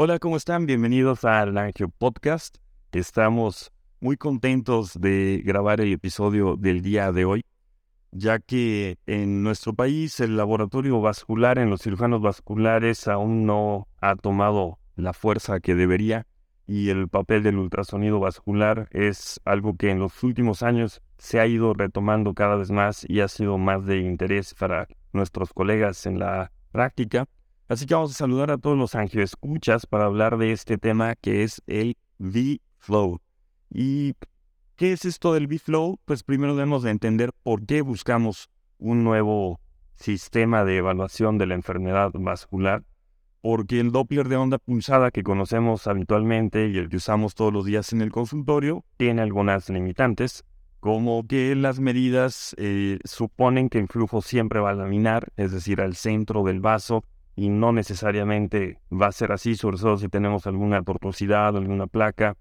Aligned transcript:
Hola, 0.00 0.20
¿cómo 0.20 0.36
están? 0.36 0.66
Bienvenidos 0.66 1.24
al 1.24 1.58
Angio 1.58 1.88
Podcast. 1.88 2.58
Estamos 2.92 3.72
muy 3.98 4.16
contentos 4.16 5.00
de 5.00 5.42
grabar 5.44 5.80
el 5.80 5.92
episodio 5.92 6.54
del 6.54 6.82
día 6.82 7.10
de 7.10 7.24
hoy, 7.24 7.44
ya 8.12 8.38
que 8.38 8.98
en 9.06 9.42
nuestro 9.42 9.74
país 9.74 10.20
el 10.20 10.36
laboratorio 10.36 11.00
vascular 11.00 11.58
en 11.58 11.68
los 11.68 11.82
cirujanos 11.82 12.22
vasculares 12.22 13.08
aún 13.08 13.44
no 13.44 13.88
ha 14.00 14.14
tomado 14.14 14.78
la 14.94 15.14
fuerza 15.14 15.58
que 15.58 15.74
debería 15.74 16.28
y 16.64 16.90
el 16.90 17.08
papel 17.08 17.42
del 17.42 17.58
ultrasonido 17.58 18.20
vascular 18.20 18.86
es 18.92 19.40
algo 19.44 19.76
que 19.76 19.90
en 19.90 19.98
los 19.98 20.22
últimos 20.22 20.62
años 20.62 21.02
se 21.16 21.40
ha 21.40 21.46
ido 21.48 21.74
retomando 21.74 22.34
cada 22.34 22.54
vez 22.54 22.70
más 22.70 23.04
y 23.08 23.18
ha 23.18 23.26
sido 23.26 23.58
más 23.58 23.84
de 23.84 23.98
interés 23.98 24.54
para 24.54 24.86
nuestros 25.12 25.52
colegas 25.52 26.06
en 26.06 26.20
la 26.20 26.52
práctica. 26.70 27.26
Así 27.68 27.84
que 27.84 27.94
vamos 27.94 28.12
a 28.12 28.14
saludar 28.14 28.50
a 28.50 28.56
todos 28.56 28.78
los 28.78 28.94
escuchas 28.94 29.84
para 29.84 30.06
hablar 30.06 30.38
de 30.38 30.52
este 30.52 30.78
tema 30.78 31.14
que 31.16 31.42
es 31.42 31.62
el 31.66 31.98
V-Flow. 32.18 33.20
¿Y 33.68 34.14
qué 34.74 34.92
es 34.92 35.04
esto 35.04 35.34
del 35.34 35.48
V-Flow? 35.48 36.00
Pues 36.06 36.22
primero 36.22 36.54
debemos 36.54 36.82
de 36.82 36.90
entender 36.90 37.30
por 37.42 37.66
qué 37.66 37.82
buscamos 37.82 38.48
un 38.78 39.04
nuevo 39.04 39.60
sistema 39.92 40.64
de 40.64 40.78
evaluación 40.78 41.36
de 41.36 41.44
la 41.44 41.56
enfermedad 41.56 42.10
vascular. 42.14 42.84
Porque 43.42 43.80
el 43.80 43.92
Doppler 43.92 44.28
de 44.28 44.36
onda 44.36 44.56
pulsada 44.56 45.10
que 45.10 45.22
conocemos 45.22 45.86
habitualmente 45.86 46.68
y 46.68 46.78
el 46.78 46.88
que 46.88 46.96
usamos 46.96 47.34
todos 47.34 47.52
los 47.52 47.66
días 47.66 47.92
en 47.92 48.00
el 48.00 48.10
consultorio 48.10 48.82
tiene 48.96 49.20
algunas 49.20 49.68
limitantes, 49.68 50.42
como 50.80 51.26
que 51.26 51.54
las 51.54 51.80
medidas 51.80 52.54
eh, 52.58 52.98
suponen 53.04 53.68
que 53.68 53.78
el 53.78 53.88
flujo 53.88 54.22
siempre 54.22 54.58
va 54.58 54.70
a 54.70 54.74
laminar, 54.74 55.28
es 55.36 55.52
decir, 55.52 55.82
al 55.82 55.94
centro 55.96 56.42
del 56.44 56.60
vaso, 56.60 57.04
y 57.38 57.50
no 57.50 57.70
necesariamente 57.70 58.80
va 58.90 59.06
a 59.06 59.12
ser 59.12 59.30
así, 59.30 59.54
sobre 59.54 59.78
todo 59.78 59.96
si 59.96 60.08
tenemos 60.08 60.48
alguna 60.48 60.82
tortuosidad 60.82 61.56
alguna 61.56 61.86
placa. 61.86 62.36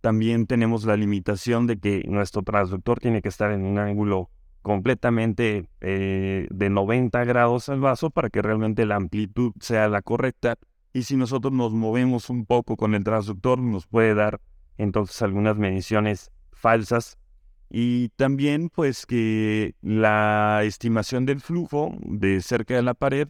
También 0.00 0.48
tenemos 0.48 0.84
la 0.84 0.96
limitación 0.96 1.68
de 1.68 1.78
que 1.78 2.02
nuestro 2.08 2.42
transductor 2.42 2.98
tiene 2.98 3.22
que 3.22 3.28
estar 3.28 3.52
en 3.52 3.64
un 3.64 3.78
ángulo 3.78 4.30
completamente 4.60 5.68
eh, 5.80 6.48
de 6.50 6.70
90 6.70 7.22
grados 7.22 7.68
al 7.68 7.78
vaso 7.78 8.10
para 8.10 8.30
que 8.30 8.42
realmente 8.42 8.84
la 8.84 8.96
amplitud 8.96 9.52
sea 9.60 9.86
la 9.86 10.02
correcta. 10.02 10.56
Y 10.92 11.04
si 11.04 11.16
nosotros 11.16 11.52
nos 11.52 11.72
movemos 11.72 12.28
un 12.28 12.44
poco 12.44 12.76
con 12.76 12.96
el 12.96 13.04
transductor, 13.04 13.60
nos 13.60 13.86
puede 13.86 14.16
dar 14.16 14.40
entonces 14.76 15.22
algunas 15.22 15.56
mediciones 15.56 16.32
falsas. 16.50 17.16
Y 17.70 18.08
también 18.16 18.70
pues 18.70 19.06
que 19.06 19.76
la 19.82 20.62
estimación 20.64 21.26
del 21.26 21.38
flujo 21.38 21.96
de 22.00 22.40
cerca 22.40 22.74
de 22.74 22.82
la 22.82 22.94
pared 22.94 23.28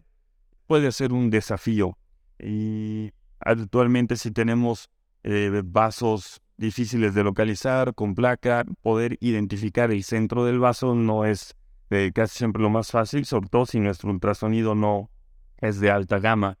puede 0.73 0.91
ser 0.91 1.13
un 1.13 1.29
desafío. 1.29 1.99
Y 2.39 3.11
actualmente 3.39 4.15
si 4.15 4.31
tenemos 4.31 4.89
eh, 5.21 5.61
vasos 5.63 6.41
difíciles 6.57 7.13
de 7.13 7.23
localizar 7.23 7.93
con 7.93 8.15
placa, 8.15 8.65
poder 8.81 9.19
identificar 9.21 9.91
el 9.91 10.03
centro 10.03 10.45
del 10.45 10.57
vaso 10.57 10.95
no 10.95 11.25
es 11.25 11.55
eh, 11.91 12.09
casi 12.11 12.39
siempre 12.39 12.63
lo 12.63 12.71
más 12.71 12.89
fácil, 12.89 13.23
sobre 13.25 13.49
todo 13.49 13.67
si 13.67 13.79
nuestro 13.79 14.09
ultrasonido 14.09 14.73
no 14.73 15.11
es 15.57 15.79
de 15.79 15.91
alta 15.91 16.17
gama. 16.17 16.57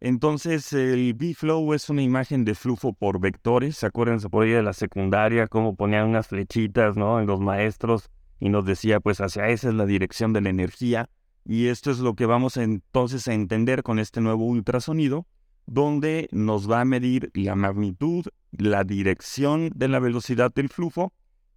Entonces 0.00 0.72
el 0.72 1.14
B-Flow 1.14 1.72
es 1.72 1.88
una 1.88 2.02
imagen 2.02 2.44
de 2.44 2.56
flujo 2.56 2.92
por 2.92 3.20
vectores. 3.20 3.84
Acuérdense 3.84 4.28
por 4.28 4.42
ahí 4.42 4.50
de 4.50 4.64
la 4.64 4.72
secundaria, 4.72 5.46
cómo 5.46 5.76
ponían 5.76 6.08
unas 6.08 6.26
flechitas 6.26 6.96
¿no? 6.96 7.20
en 7.20 7.28
los 7.28 7.38
maestros 7.38 8.10
y 8.40 8.48
nos 8.48 8.64
decía 8.64 8.98
pues 8.98 9.20
hacia 9.20 9.50
esa 9.50 9.68
es 9.68 9.74
la 9.76 9.86
dirección 9.86 10.32
de 10.32 10.40
la 10.40 10.48
energía. 10.48 11.08
Y 11.44 11.66
esto 11.66 11.90
es 11.90 11.98
lo 11.98 12.14
que 12.14 12.26
vamos 12.26 12.56
entonces 12.56 13.26
a 13.28 13.34
entender 13.34 13.82
con 13.82 13.98
este 13.98 14.20
nuevo 14.20 14.46
ultrasonido, 14.46 15.26
donde 15.66 16.28
nos 16.32 16.70
va 16.70 16.80
a 16.80 16.84
medir 16.84 17.30
la 17.34 17.54
magnitud, 17.54 18.26
la 18.50 18.84
dirección 18.84 19.70
de 19.74 19.88
la 19.88 19.98
velocidad 19.98 20.52
del 20.52 20.68
flujo 20.68 21.12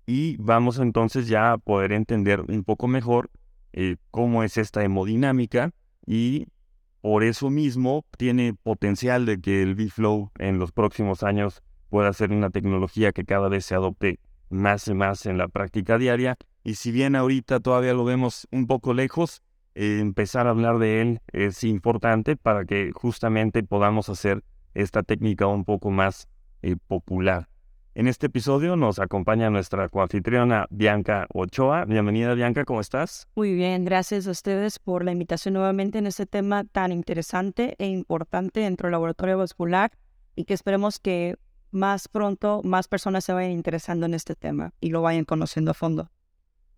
y 0.06 0.38
vamos 0.38 0.80
entonces 0.80 1.28
ya 1.28 1.54
a 1.54 1.58
poder 1.58 1.92
entender 1.92 2.42
un 2.42 2.64
poco 2.64 2.88
mejor 2.88 3.32
eh, 3.74 3.98
cómo 4.12 4.44
es 4.44 4.58
esta 4.58 4.84
hemodinámica 4.84 5.72
y 6.06 6.48
por 7.02 7.24
eso 7.24 7.50
mismo 7.50 8.06
tiene 8.18 8.54
potencial 8.54 9.26
de 9.26 9.40
que 9.40 9.62
el 9.62 9.76
V-Flow 9.76 10.32
en 10.40 10.60
los 10.60 10.72
próximos 10.72 11.24
años 11.24 11.62
pueda 11.90 12.12
ser 12.14 12.32
una 12.32 12.50
tecnología 12.50 13.12
que 13.12 13.26
cada 13.26 13.48
vez 13.48 13.66
se 13.66 13.76
adopte 13.76 14.20
más 14.50 14.88
y 14.88 14.94
más 14.94 15.26
en 15.26 15.38
la 15.38 15.48
práctica 15.48 15.98
diaria. 15.98 16.38
Y 16.64 16.76
si 16.76 16.92
bien 16.92 17.16
ahorita 17.16 17.60
todavía 17.60 17.94
lo 17.94 18.06
vemos 18.06 18.48
un 18.52 18.66
poco 18.66 18.94
lejos, 18.94 19.44
empezar 19.76 20.48
a 20.48 20.52
hablar 20.52 20.80
de 20.80 21.02
él 21.02 21.20
es 21.32 21.64
importante 21.64 22.36
para 22.38 22.66
que 22.66 22.92
justamente 22.94 23.64
podamos 23.64 24.10
hacer 24.10 24.44
esta 24.74 25.04
técnica 25.04 25.48
un 25.48 25.66
poco 25.66 25.92
más 25.92 26.28
eh, 26.62 26.76
popular. 26.88 27.50
En 27.94 28.10
este 28.10 28.26
episodio 28.26 28.76
nos 28.76 29.00
acompaña 29.00 29.50
nuestra 29.50 29.88
coanfitriona 29.88 30.68
Bianca 30.70 31.28
Ochoa. 31.34 31.86
Bienvenida 31.86 32.34
Bianca, 32.34 32.66
¿cómo 32.66 32.82
estás? 32.82 33.28
Muy 33.36 33.54
bien, 33.54 33.86
gracias 33.86 34.28
a 34.28 34.32
ustedes 34.32 34.80
por 34.80 35.06
la 35.06 35.14
invitación 35.14 35.54
nuevamente 35.54 36.00
en 36.00 36.08
este 36.08 36.26
tema 36.26 36.66
tan 36.66 36.92
interesante 36.92 37.76
e 37.78 37.88
importante 37.88 38.60
dentro 38.62 38.88
del 38.88 38.94
laboratorio 38.94 39.38
vascular 39.38 39.92
y 40.36 40.44
que 40.44 40.54
esperemos 40.54 41.00
que 41.00 41.38
más 41.72 42.10
pronto 42.10 42.62
más 42.64 42.90
personas 42.90 43.24
se 43.24 43.34
vayan 43.34 43.52
interesando 43.52 44.06
en 44.06 44.14
este 44.14 44.36
tema 44.36 44.74
y 44.82 44.90
lo 44.90 45.02
vayan 45.02 45.24
conociendo 45.24 45.72
a 45.72 45.74
fondo. 45.74 46.10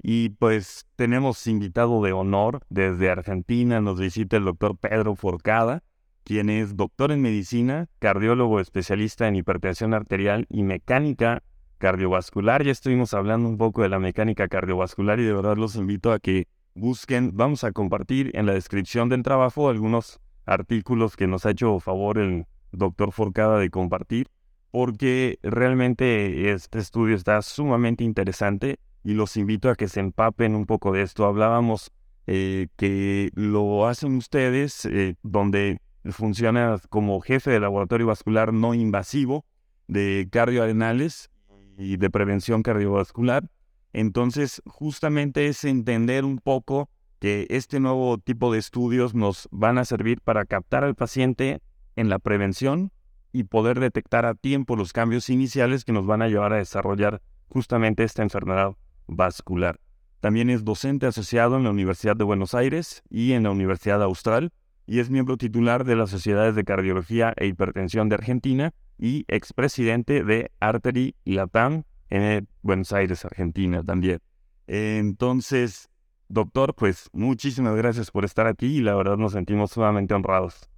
Y 0.02 0.30
pues 0.30 0.86
tenemos 0.96 1.46
invitado 1.48 2.02
de 2.02 2.14
honor 2.14 2.62
desde 2.70 3.10
Argentina, 3.10 3.82
nos 3.82 4.00
visita 4.00 4.38
el 4.38 4.46
doctor 4.46 4.78
Pedro 4.78 5.16
Forcada, 5.16 5.84
quien 6.24 6.50
es 6.50 6.76
doctor 6.76 7.12
en 7.12 7.22
medicina, 7.22 7.88
cardiólogo 8.00 8.60
especialista 8.60 9.28
en 9.28 9.36
hipertensión 9.36 9.94
arterial 9.94 10.46
y 10.50 10.64
mecánica 10.64 11.42
cardiovascular. 11.78 12.64
Ya 12.64 12.72
estuvimos 12.72 13.14
hablando 13.14 13.48
un 13.48 13.58
poco 13.58 13.82
de 13.82 13.90
la 13.90 14.00
mecánica 14.00 14.48
cardiovascular 14.48 15.20
y 15.20 15.24
de 15.24 15.34
verdad 15.34 15.58
los 15.58 15.76
invito 15.76 16.12
a 16.12 16.20
que 16.20 16.48
busquen, 16.76 17.32
vamos 17.34 17.64
a 17.64 17.72
compartir 17.72 18.32
en 18.36 18.46
la 18.46 18.54
descripción 18.54 19.10
del 19.10 19.24
trabajo 19.24 19.70
algunos 19.70 20.20
artículos 20.46 21.16
que 21.16 21.28
nos 21.28 21.46
ha 21.46 21.52
hecho 21.52 21.80
favor 21.80 22.18
el 22.20 22.46
doctor 22.72 23.12
Forcada 23.12 23.60
de 23.60 23.70
compartir, 23.70 24.28
porque 24.72 25.40
realmente 25.42 26.52
este 26.52 26.80
estudio 26.80 27.16
está 27.16 27.42
sumamente 27.42 28.04
interesante 28.04 28.80
y 29.04 29.14
los 29.14 29.38
invito 29.38 29.70
a 29.70 29.76
que 29.76 29.88
se 29.88 30.00
empapen 30.00 30.56
un 30.56 30.66
poco 30.66 30.92
de 30.92 31.02
esto. 31.02 31.26
Hablábamos 31.26 31.92
eh, 32.26 32.68
que 32.76 33.32
lo 33.36 33.88
hacen 33.88 34.18
ustedes, 34.18 34.86
eh, 34.86 35.16
donde 35.24 35.80
funciona 36.12 36.78
como 36.90 37.22
jefe 37.22 37.52
de 37.52 37.60
laboratorio 37.60 38.08
vascular 38.08 38.54
no 38.54 38.74
invasivo 38.74 39.46
de 39.88 40.28
cardioarenales 40.32 41.30
y 41.78 41.98
de 41.98 42.10
prevención 42.10 42.64
cardiovascular. 42.64 43.50
Entonces, 43.94 44.62
justamente 44.66 45.48
es 45.48 45.64
entender 45.64 46.26
un 46.26 46.40
poco 46.40 46.90
que 47.20 47.48
este 47.50 47.80
nuevo 47.80 48.18
tipo 48.18 48.52
de 48.52 48.60
estudios 48.60 49.16
nos 49.16 49.48
van 49.52 49.78
a 49.78 49.86
servir 49.86 50.22
para 50.22 50.46
captar 50.46 50.84
al 50.84 50.96
paciente 50.96 51.62
en 51.96 52.10
la 52.10 52.20
prevención 52.20 52.92
y 53.32 53.44
poder 53.46 53.80
detectar 53.80 54.26
a 54.26 54.36
tiempo 54.36 54.76
los 54.76 54.94
cambios 54.94 55.30
iniciales 55.30 55.86
que 55.86 55.94
nos 55.94 56.06
van 56.06 56.22
a 56.22 56.28
llevar 56.28 56.54
a 56.54 56.58
desarrollar 56.58 57.22
justamente 57.48 58.04
esta 58.04 58.22
enfermedad 58.22 58.76
vascular. 59.08 59.80
También 60.20 60.50
es 60.50 60.64
docente 60.64 61.06
asociado 61.06 61.58
en 61.58 61.64
la 61.64 61.70
Universidad 61.70 62.16
de 62.16 62.24
Buenos 62.24 62.54
Aires 62.54 63.04
y 63.10 63.34
en 63.34 63.44
la 63.44 63.52
Universidad 63.52 64.02
Austral 64.02 64.52
y 64.86 65.00
es 65.00 65.10
miembro 65.10 65.38
titular 65.38 65.84
de 65.84 65.96
las 65.96 66.10
Sociedades 66.10 66.56
de 66.56 66.64
Cardiología 66.64 67.34
e 67.36 67.48
Hipertensión 67.48 68.10
de 68.10 68.16
Argentina 68.16 68.74
y 68.98 69.26
expresidente 69.28 70.24
de 70.24 70.52
Artery 70.60 71.16
Latam 71.26 71.84
en 72.10 72.48
Buenos 72.62 72.94
Aires, 72.94 73.26
Argentina 73.26 73.84
también. 73.84 74.20
Entonces, 74.66 75.90
doctor, 76.30 76.74
pues 76.74 77.10
muchísimas 77.12 77.76
gracias 77.76 78.12
por 78.12 78.26
estar 78.26 78.48
aquí 78.48 78.78
y 78.78 78.82
la 78.82 78.96
verdad 78.96 79.18
nos 79.18 79.34
sentimos 79.34 79.72
sumamente 79.72 80.14
honrados. 80.14 80.70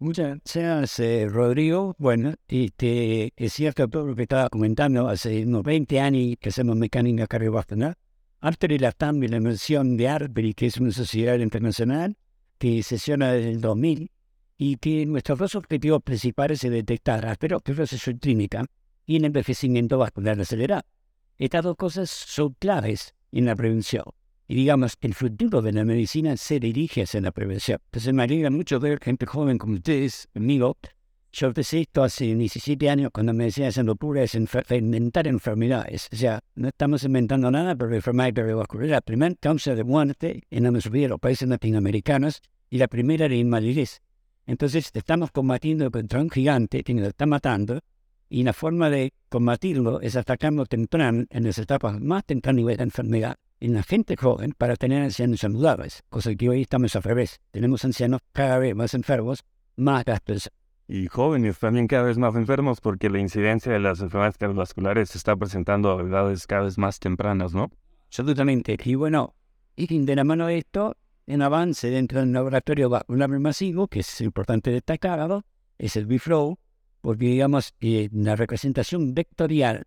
Muchas 0.00 0.38
gracias, 0.44 0.98
eh, 1.00 1.28
Rodrigo. 1.28 1.94
Bueno, 1.98 2.34
este, 2.48 3.32
es 3.36 3.52
cierto 3.52 3.88
todo 3.88 4.06
lo 4.06 4.16
que 4.16 4.22
estaba 4.22 4.48
comentando. 4.48 5.08
Hace 5.08 5.44
unos 5.44 5.62
20 5.62 6.00
años 6.00 6.36
que 6.40 6.48
hacemos 6.48 6.76
mecánica 6.76 7.26
cardiovascular. 7.26 7.96
Artery 8.40 8.78
Latam 8.78 9.22
y 9.22 9.28
la 9.28 9.40
mención 9.40 9.96
de 9.96 10.08
Artery, 10.08 10.52
que 10.52 10.66
es 10.66 10.76
una 10.78 10.90
sociedad 10.90 11.38
internacional 11.38 12.16
que 12.58 12.82
sesiona 12.82 13.32
desde 13.32 13.52
el 13.52 13.60
2000 13.60 14.10
y 14.58 14.76
que 14.76 15.06
nuestros 15.06 15.38
dos 15.38 15.54
objetivos 15.54 16.02
principales 16.02 16.62
es 16.64 16.70
detectar 16.70 17.24
aterosclerosis 17.24 18.02
clínica 18.20 18.66
y 19.06 19.16
el 19.16 19.24
envejecimiento 19.24 19.96
vascular 19.96 20.38
acelerado. 20.40 20.82
Estas 21.38 21.64
dos 21.64 21.76
cosas 21.76 22.10
son 22.10 22.54
claves 22.58 23.14
en 23.32 23.46
la 23.46 23.56
prevención 23.56 24.04
y 24.46 24.54
digamos, 24.56 24.96
el 25.00 25.14
futuro 25.14 25.62
de 25.62 25.72
la 25.72 25.84
medicina 25.84 26.36
se 26.36 26.60
dirige 26.60 27.02
hacia 27.02 27.20
la 27.20 27.32
prevención. 27.32 27.78
Entonces 27.86 28.12
me 28.12 28.22
alegra 28.22 28.50
mucho 28.50 28.78
ver 28.78 28.98
gente 29.00 29.26
joven 29.26 29.58
como 29.58 29.74
ustedes, 29.74 30.28
conmigo. 30.32 30.76
Yo 31.32 31.48
empecé 31.48 31.80
esto 31.80 32.04
hace 32.04 32.34
17 32.34 32.88
años 32.88 33.10
cuando 33.12 33.32
me 33.32 33.44
decían 33.44 33.68
haciendo 33.68 33.96
pura 33.96 34.22
es 34.22 34.34
inventar 34.34 35.26
enfermedades. 35.26 36.08
O 36.12 36.16
sea, 36.16 36.40
no 36.54 36.68
estamos 36.68 37.02
inventando 37.02 37.50
nada, 37.50 37.74
pero 37.74 37.90
la 37.90 37.96
enfermedad 37.96 38.34
cardiovascular 38.34 38.88
la 38.88 39.00
primera 39.00 39.34
causa 39.40 39.74
de 39.74 39.82
muerte 39.82 40.42
en 40.50 40.62
la 40.62 40.70
mayoría 40.70 41.02
de 41.02 41.08
los 41.08 41.18
países 41.18 41.48
latinoamericanos 41.48 42.40
y 42.70 42.78
la 42.78 42.86
primera 42.86 43.24
era 43.24 43.34
invalidez. 43.34 44.00
Entonces 44.46 44.90
estamos 44.92 45.30
combatiendo 45.32 45.90
contra 45.90 46.20
un 46.20 46.30
gigante 46.30 46.84
que 46.84 46.94
nos 46.94 47.08
está 47.08 47.26
matando 47.26 47.80
y 48.34 48.42
la 48.42 48.52
forma 48.52 48.90
de 48.90 49.12
combatirlo 49.28 50.00
es 50.00 50.16
atacarlo 50.16 50.66
temprano, 50.66 51.24
en 51.30 51.44
las 51.44 51.56
etapas 51.58 52.00
más 52.00 52.24
tempranas 52.24 52.66
de 52.66 52.76
la 52.76 52.82
enfermedad, 52.82 53.36
en 53.60 53.74
la 53.74 53.84
gente 53.84 54.16
joven, 54.16 54.54
para 54.58 54.74
tener 54.74 55.04
ancianos 55.04 55.38
saludables, 55.38 56.02
cosa 56.08 56.34
que 56.34 56.48
hoy 56.48 56.62
estamos 56.62 56.96
al 56.96 57.04
revés. 57.04 57.40
Tenemos 57.52 57.84
ancianos 57.84 58.22
cada 58.32 58.58
vez 58.58 58.74
más 58.74 58.92
enfermos, 58.94 59.44
más 59.76 60.04
gastos. 60.04 60.50
Y 60.88 61.06
jóvenes 61.06 61.60
también 61.60 61.86
cada 61.86 62.02
vez 62.02 62.18
más 62.18 62.34
enfermos 62.34 62.80
porque 62.80 63.08
la 63.08 63.20
incidencia 63.20 63.72
de 63.72 63.78
las 63.78 64.00
enfermedades 64.00 64.36
cardiovasculares 64.36 65.10
se 65.10 65.18
está 65.18 65.36
presentando 65.36 65.96
a 65.96 66.02
edades 66.02 66.48
cada 66.48 66.62
vez 66.62 66.76
más 66.76 66.98
tempranas, 66.98 67.54
¿no? 67.54 67.70
Absolutamente. 68.08 68.76
Y 68.84 68.96
bueno, 68.96 69.36
y 69.76 69.96
de 70.04 70.16
la 70.16 70.24
mano 70.24 70.48
de 70.48 70.58
esto, 70.58 70.96
en 71.28 71.40
avance 71.40 71.88
dentro 71.88 72.18
del 72.18 72.32
laboratorio 72.32 72.90
vascular 72.90 73.28
masivo, 73.38 73.86
que 73.86 74.00
es 74.00 74.20
importante 74.22 74.72
destacar, 74.72 75.44
es 75.78 75.94
el 75.94 76.06
BIFLOW, 76.06 76.58
porque 77.04 77.26
digamos 77.26 77.72
que 77.78 78.08
la 78.14 78.34
representación 78.34 79.12
vectorial 79.12 79.84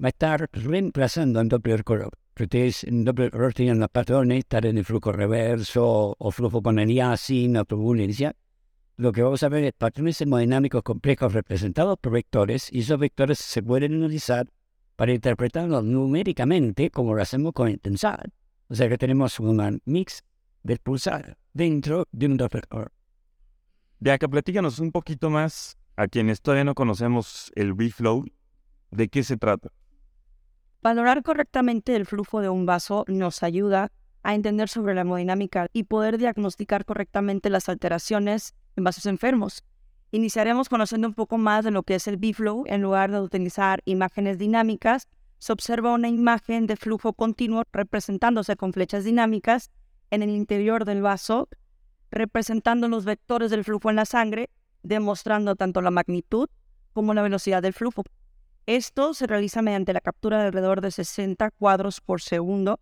va 0.00 0.06
a 0.06 0.10
estar 0.10 0.48
reemplazando 0.52 1.40
al 1.40 1.48
Doppler 1.48 1.82
color. 1.82 2.12
Ustedes 2.38 2.84
en 2.84 3.04
Doppler 3.04 3.32
color 3.32 3.52
tienen 3.52 3.80
los 3.80 3.88
patrones, 3.88 4.38
estar 4.38 4.64
en 4.64 4.78
el 4.78 4.84
flujo 4.84 5.10
reverso 5.10 6.14
o 6.16 6.30
flujo 6.30 6.62
con 6.62 6.78
aliasing 6.78 7.56
o 7.56 7.64
turbulencia. 7.64 8.36
Lo 8.96 9.10
que 9.10 9.22
vamos 9.24 9.42
a 9.42 9.48
ver 9.48 9.64
es 9.64 9.72
patrones 9.72 10.20
hemodinámicos 10.20 10.84
complejos 10.84 11.32
representados 11.32 11.98
por 12.00 12.12
vectores 12.12 12.72
y 12.72 12.78
esos 12.78 12.96
vectores 13.00 13.40
se 13.40 13.60
pueden 13.60 13.94
analizar 13.94 14.46
para 14.94 15.12
interpretarlos 15.12 15.82
numéricamente 15.82 16.90
como 16.90 17.16
lo 17.16 17.22
hacemos 17.22 17.54
con 17.54 17.66
el 17.66 17.80
tensor. 17.80 18.30
O 18.68 18.76
sea 18.76 18.88
que 18.88 18.98
tenemos 18.98 19.40
un 19.40 19.82
mix 19.84 20.22
del 20.62 20.78
pulsar 20.78 21.36
dentro 21.52 22.06
de 22.12 22.26
un 22.26 22.36
Doppler 22.36 22.68
color. 22.68 22.92
De 23.98 24.12
acá 24.12 24.28
platícanos 24.28 24.78
un 24.78 24.92
poquito 24.92 25.28
más 25.28 25.76
a 25.96 26.08
quienes 26.08 26.40
todavía 26.40 26.64
no 26.64 26.74
conocemos 26.74 27.52
el 27.54 27.74
B-Flow, 27.74 28.24
¿de 28.90 29.08
qué 29.08 29.22
se 29.22 29.36
trata? 29.36 29.70
Valorar 30.82 31.22
correctamente 31.22 31.94
el 31.94 32.06
flujo 32.06 32.40
de 32.40 32.48
un 32.48 32.66
vaso 32.66 33.04
nos 33.08 33.42
ayuda 33.42 33.92
a 34.22 34.34
entender 34.34 34.68
sobre 34.68 34.94
la 34.94 35.02
hemodinámica 35.02 35.68
y 35.72 35.84
poder 35.84 36.18
diagnosticar 36.18 36.84
correctamente 36.84 37.50
las 37.50 37.68
alteraciones 37.68 38.54
en 38.76 38.84
vasos 38.84 39.06
enfermos. 39.06 39.64
Iniciaremos 40.10 40.68
conociendo 40.68 41.08
un 41.08 41.14
poco 41.14 41.38
más 41.38 41.64
de 41.64 41.70
lo 41.70 41.82
que 41.82 41.94
es 41.94 42.06
el 42.06 42.16
B-Flow. 42.16 42.64
En 42.66 42.82
lugar 42.82 43.10
de 43.10 43.20
utilizar 43.20 43.80
imágenes 43.84 44.38
dinámicas, 44.38 45.08
se 45.38 45.52
observa 45.52 45.94
una 45.94 46.08
imagen 46.08 46.66
de 46.66 46.76
flujo 46.76 47.14
continuo 47.14 47.64
representándose 47.72 48.56
con 48.56 48.72
flechas 48.72 49.04
dinámicas 49.04 49.70
en 50.10 50.22
el 50.22 50.30
interior 50.30 50.84
del 50.84 51.02
vaso, 51.02 51.48
representando 52.10 52.88
los 52.88 53.04
vectores 53.04 53.50
del 53.50 53.64
flujo 53.64 53.88
en 53.90 53.96
la 53.96 54.04
sangre 54.04 54.50
demostrando 54.82 55.56
tanto 55.56 55.80
la 55.80 55.90
magnitud 55.90 56.48
como 56.92 57.14
la 57.14 57.22
velocidad 57.22 57.62
del 57.62 57.72
flujo. 57.72 58.04
Esto 58.66 59.14
se 59.14 59.26
realiza 59.26 59.62
mediante 59.62 59.92
la 59.92 60.00
captura 60.00 60.38
de 60.38 60.46
alrededor 60.46 60.80
de 60.80 60.90
60 60.90 61.50
cuadros 61.52 62.00
por 62.00 62.20
segundo, 62.20 62.80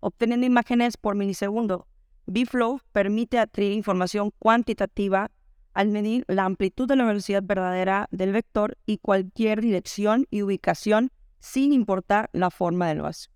obteniendo 0.00 0.46
imágenes 0.46 0.96
por 0.96 1.14
milisegundo. 1.14 1.86
B-Flow 2.26 2.80
permite 2.92 3.38
adquirir 3.38 3.72
información 3.72 4.32
cuantitativa 4.38 5.30
al 5.74 5.88
medir 5.88 6.24
la 6.28 6.44
amplitud 6.44 6.88
de 6.88 6.96
la 6.96 7.04
velocidad 7.04 7.42
verdadera 7.42 8.08
del 8.10 8.32
vector 8.32 8.76
y 8.84 8.98
cualquier 8.98 9.60
dirección 9.60 10.26
y 10.30 10.42
ubicación 10.42 11.10
sin 11.38 11.72
importar 11.72 12.30
la 12.32 12.50
forma 12.50 12.88
del 12.88 13.02
vaso. 13.02 13.30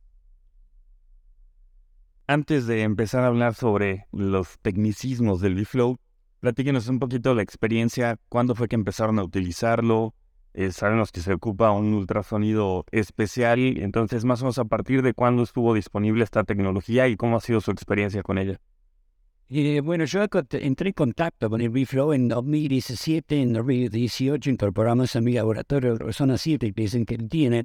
Antes 2.29 2.67
de 2.67 2.83
empezar 2.83 3.23
a 3.23 3.29
hablar 3.29 3.55
sobre 3.55 4.07
los 4.13 4.59
tecnicismos 4.61 5.41
del 5.41 5.55
B-Flow, 5.55 5.99
Platíquenos 6.47 6.87
un 6.87 7.01
poquito 7.01 7.35
la 7.35 7.43
experiencia, 7.43 8.21
cuándo 8.29 8.55
fue 8.55 8.69
que 8.69 8.77
empezaron 8.77 9.19
a 9.19 9.25
utilizarlo. 9.25 10.15
Eh, 10.55 10.71
sabemos 10.71 11.11
que 11.11 11.19
se 11.19 11.33
ocupa 11.33 11.73
un 11.73 11.93
ultrasonido 11.93 12.85
especial, 12.93 13.59
entonces 13.79 14.25
más 14.25 14.43
o 14.43 14.45
menos 14.45 14.59
a 14.59 14.65
partir 14.65 15.03
de 15.03 15.13
cuándo 15.13 15.43
estuvo 15.43 15.75
disponible 15.75 16.23
esta 16.23 16.45
tecnología 16.45 17.09
y 17.09 17.17
cómo 17.17 17.37
ha 17.37 17.41
sido 17.41 17.61
su 17.61 17.73
experiencia 17.73 18.23
con 18.23 18.39
ella. 18.39 18.61
Eh, 19.49 19.81
bueno, 19.81 20.05
yo 20.05 20.21
entré 20.23 20.89
en 20.89 20.93
contacto 20.93 21.51
con 21.51 21.61
el 21.61 21.75
Reflow 21.75 22.13
en 22.13 22.29
2017, 22.29 23.43
en 23.43 23.53
2018 23.55 24.49
incorporamos 24.49 25.17
a 25.17 25.21
mi 25.21 25.33
laboratorio 25.33 25.97
de 25.97 26.13
Zona 26.13 26.39
7 26.39 26.73
que 26.73 26.83
dicen 26.83 27.05
que 27.05 27.19
tiene. 27.19 27.65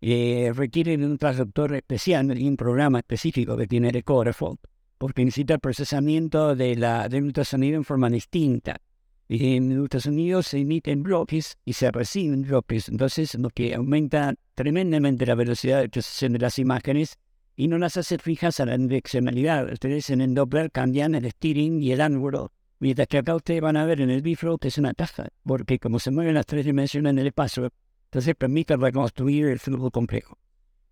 Eh, 0.00 0.50
requieren 0.56 1.04
un 1.04 1.18
traductor 1.18 1.72
especial 1.72 2.36
y 2.36 2.48
un 2.48 2.56
programa 2.56 2.98
específico 2.98 3.56
que 3.56 3.68
tiene 3.68 3.90
el 3.90 4.02
Corefold 4.02 4.58
porque 4.98 5.24
necesita 5.24 5.54
el 5.54 5.60
procesamiento 5.60 6.54
de 6.54 6.76
la, 6.76 7.08
del 7.08 7.24
ultrasonido 7.24 7.76
en 7.76 7.84
forma 7.84 8.10
distinta. 8.10 8.76
Y 9.28 9.56
en 9.56 9.70
el 9.72 9.80
ultrasonido 9.80 10.42
se 10.42 10.58
emiten 10.58 11.02
bloques 11.02 11.58
y 11.64 11.74
se 11.74 11.90
reciben 11.90 12.42
bloques, 12.42 12.88
entonces 12.88 13.34
lo 13.34 13.50
que 13.50 13.74
aumenta 13.74 14.34
tremendamente 14.54 15.26
la 15.26 15.34
velocidad 15.34 15.80
de 15.80 15.88
procesión 15.88 16.32
de 16.32 16.38
las 16.38 16.58
imágenes 16.58 17.18
y 17.54 17.68
no 17.68 17.76
las 17.76 17.96
hace 17.96 18.18
fijas 18.18 18.58
a 18.60 18.66
la 18.66 18.78
direccionalidad. 18.78 19.70
Ustedes 19.70 20.08
en 20.10 20.22
el 20.22 20.34
Doppler 20.34 20.70
cambian 20.70 21.14
el 21.14 21.30
steering 21.30 21.82
y 21.82 21.92
el 21.92 22.00
ángulo, 22.00 22.52
mientras 22.78 23.06
que 23.06 23.18
acá 23.18 23.34
ustedes 23.34 23.60
van 23.60 23.76
a 23.76 23.84
ver 23.84 24.00
en 24.00 24.10
el 24.10 24.22
bifrost 24.22 24.62
que 24.62 24.68
es 24.68 24.78
una 24.78 24.94
taja, 24.94 25.28
porque 25.42 25.78
como 25.78 25.98
se 25.98 26.10
mueven 26.10 26.34
las 26.34 26.46
tres 26.46 26.64
dimensiones 26.64 27.10
en 27.10 27.18
el 27.18 27.26
espacio, 27.26 27.70
entonces 28.04 28.34
permite 28.34 28.76
reconstruir 28.76 29.46
el 29.48 29.58
flujo 29.58 29.90
complejo. 29.90 30.38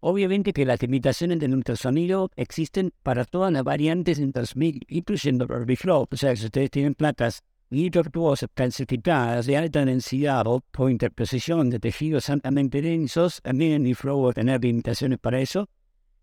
Obviamente 0.01 0.53
que 0.53 0.65
las 0.65 0.81
limitaciones 0.83 1.39
del 1.41 1.55
ultrasonido 1.55 2.31
existen 2.37 2.93
para 3.03 3.25
todas 3.25 3.53
las 3.53 3.65
variantes 3.65 4.19
en 4.19 4.33
transmit, 4.33 4.85
incluyendo 4.89 5.45
el 5.45 5.67
reflow. 5.67 6.07
O 6.11 6.17
sea, 6.17 6.37
si 6.37 6.45
ustedes 6.47 6.71
tienen 6.71 6.95
placas 6.95 7.43
tortuosas 7.91 8.49
calcificadas 8.55 9.47
de 9.47 9.57
alta 9.57 9.85
densidad 9.85 10.47
o 10.47 10.61
por 10.71 10.91
interposición 10.91 11.69
de 11.71 11.81
tejidos 11.81 12.31
altamente 12.31 12.81
densos, 12.81 13.41
también 13.43 13.87
el 13.87 13.97
flow 13.97 14.23
va 14.23 14.31
a 14.31 14.35
tener 14.35 14.63
limitaciones 14.63 15.19
para 15.19 15.41
eso 15.41 15.69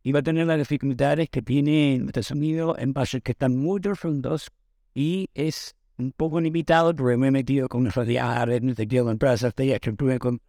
y 0.04 0.12
va 0.12 0.20
a 0.20 0.24
tener 0.24 0.48
las 0.48 0.58
dificultades 0.58 1.30
que 1.30 1.42
tiene 1.42 1.96
el 1.96 2.04
ultrasonido 2.04 2.78
en 2.78 2.94
vasos 2.94 3.22
que 3.22 3.34
están 3.34 3.58
muy 3.58 3.80
profundos 3.80 4.52
y 4.94 5.30
es 5.34 5.76
un 5.98 6.12
poco 6.12 6.40
limitado 6.40 6.96
porque 6.96 7.18
me 7.18 7.28
he 7.28 7.32
metido 7.32 7.68
con 7.68 7.90
radiares, 7.90 8.62
me 8.62 8.72
he 8.72 8.76
metido 8.76 9.06
con 9.06 9.18
plazas, 9.18 9.54
que 9.54 9.80
con 10.20 10.42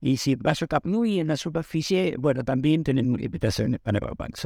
y 0.00 0.16
si 0.16 0.36
vaso 0.36 0.64
está 0.64 0.80
muy 0.84 1.18
en 1.18 1.28
la 1.28 1.36
superficie, 1.36 2.16
bueno, 2.18 2.44
también 2.44 2.84
tenemos 2.84 3.20
limitaciones 3.20 3.80
para 3.80 4.00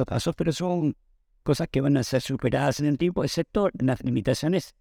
casos, 0.05 0.35
pero 0.35 0.51
son 0.51 0.95
cosas 1.43 1.67
que 1.69 1.81
van 1.81 1.97
a 1.97 2.03
ser 2.03 2.21
superadas 2.21 2.79
en 2.79 2.87
el 2.87 2.97
tiempo, 2.97 3.23
excepto 3.23 3.69
las 3.79 4.03
limitaciones 4.03 4.73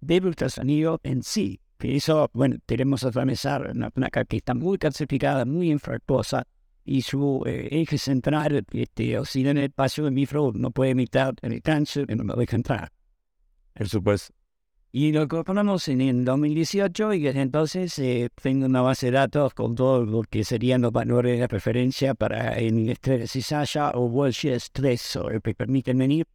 del 0.00 0.26
ultrasonido 0.26 1.00
en 1.02 1.22
sí. 1.22 1.60
Que 1.78 1.96
eso, 1.96 2.28
bueno, 2.34 2.56
tenemos 2.66 3.00
que 3.00 3.08
atravesar 3.08 3.70
una 3.74 3.90
placa 3.90 4.26
que 4.26 4.36
está 4.36 4.52
muy 4.52 4.76
calcificada, 4.76 5.46
muy 5.46 5.70
infractuosa, 5.70 6.46
y 6.84 7.02
su 7.02 7.42
eh, 7.46 7.68
eje 7.70 7.98
central 7.98 8.64
este, 8.72 9.18
oscila 9.18 9.50
en 9.50 9.58
el 9.58 9.64
espacio 9.64 10.04
de 10.04 10.10
micro, 10.10 10.52
no 10.54 10.70
puede 10.70 10.90
evitar 10.90 11.34
el 11.40 11.62
cáncer 11.62 12.06
no 12.16 12.24
lo 12.24 12.34
deja 12.34 12.56
entrar. 12.56 12.92
Por 13.74 13.88
supuesto. 13.88 14.34
Y 14.92 15.12
lo 15.12 15.22
incorporamos 15.22 15.86
en 15.86 16.00
el 16.00 16.24
2018 16.24 17.12
y 17.12 17.22
desde 17.22 17.42
entonces 17.42 17.96
eh, 18.00 18.28
tengo 18.42 18.66
una 18.66 18.80
base 18.80 19.06
de 19.06 19.12
datos 19.12 19.54
con 19.54 19.76
todo 19.76 20.04
lo 20.04 20.22
que 20.22 20.42
serían 20.42 20.80
los 20.82 20.90
valores 20.90 21.38
de 21.38 21.46
referencia 21.46 22.14
para 22.14 22.54
el 22.58 22.88
estrés 22.88 23.20
de 23.20 23.26
cizalla 23.28 23.90
o 23.90 24.06
Walsh 24.06 24.46
estrés, 24.46 25.16
que 25.44 25.54
permiten 25.54 25.96
medir 25.96 26.26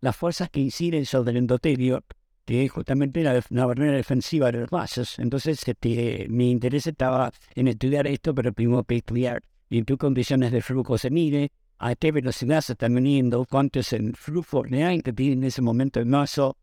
las 0.00 0.14
fuerzas 0.14 0.48
que 0.48 0.60
inciden 0.60 1.06
sobre 1.06 1.32
el 1.32 1.38
endotelio, 1.38 2.04
que 2.44 2.64
es 2.64 2.70
justamente 2.70 3.24
la, 3.24 3.42
barrera 3.66 3.96
defensiva 3.96 4.52
de 4.52 4.60
los 4.60 4.70
vasos. 4.70 5.18
Entonces 5.18 5.66
este, 5.66 6.26
mi 6.28 6.52
interés 6.52 6.86
estaba 6.86 7.32
en 7.56 7.66
estudiar 7.66 8.06
esto, 8.06 8.32
pero 8.32 8.52
primero 8.52 8.84
que 8.84 8.98
estudiar 8.98 9.42
en 9.70 9.84
qué 9.84 9.96
condiciones 9.96 10.52
de 10.52 10.62
flujo 10.62 10.98
se 10.98 11.10
mide, 11.10 11.50
a 11.78 11.96
qué 11.96 12.12
velocidad 12.12 12.60
se 12.60 12.74
está 12.74 12.88
midiendo, 12.88 13.44
cuánto 13.44 13.80
es 13.80 13.92
el 13.92 14.14
flujo 14.14 14.62
real 14.62 15.02
que 15.02 15.12
tiene 15.12 15.32
en 15.32 15.44
ese 15.44 15.62
momento 15.62 15.98
el 15.98 16.08
vaso, 16.08 16.56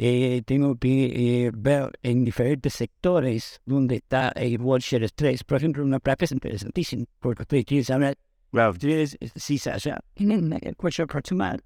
eh, 0.00 0.42
tengo 0.46 0.76
que 0.76 1.46
eh, 1.46 1.50
ver 1.52 1.90
en 2.02 2.24
diferentes 2.24 2.72
sectores 2.72 3.60
donde 3.66 3.96
está 3.96 4.28
el 4.28 4.56
Share 4.58 5.08
Stress. 5.08 5.42
Por 5.42 5.58
ejemplo, 5.58 5.84
una 5.84 5.98
es 6.20 6.30
interesantísima, 6.30 7.04
porque 7.18 7.42
ustedes 7.42 7.64
quieren 7.64 7.84
saber, 7.84 8.16
claro. 8.52 8.70
ustedes 8.70 9.18
si 9.34 9.58
se 9.58 9.72
allá 9.72 9.98
en 10.14 10.52
el 10.52 10.76
cuello 10.76 11.04
proximal, 11.08 11.60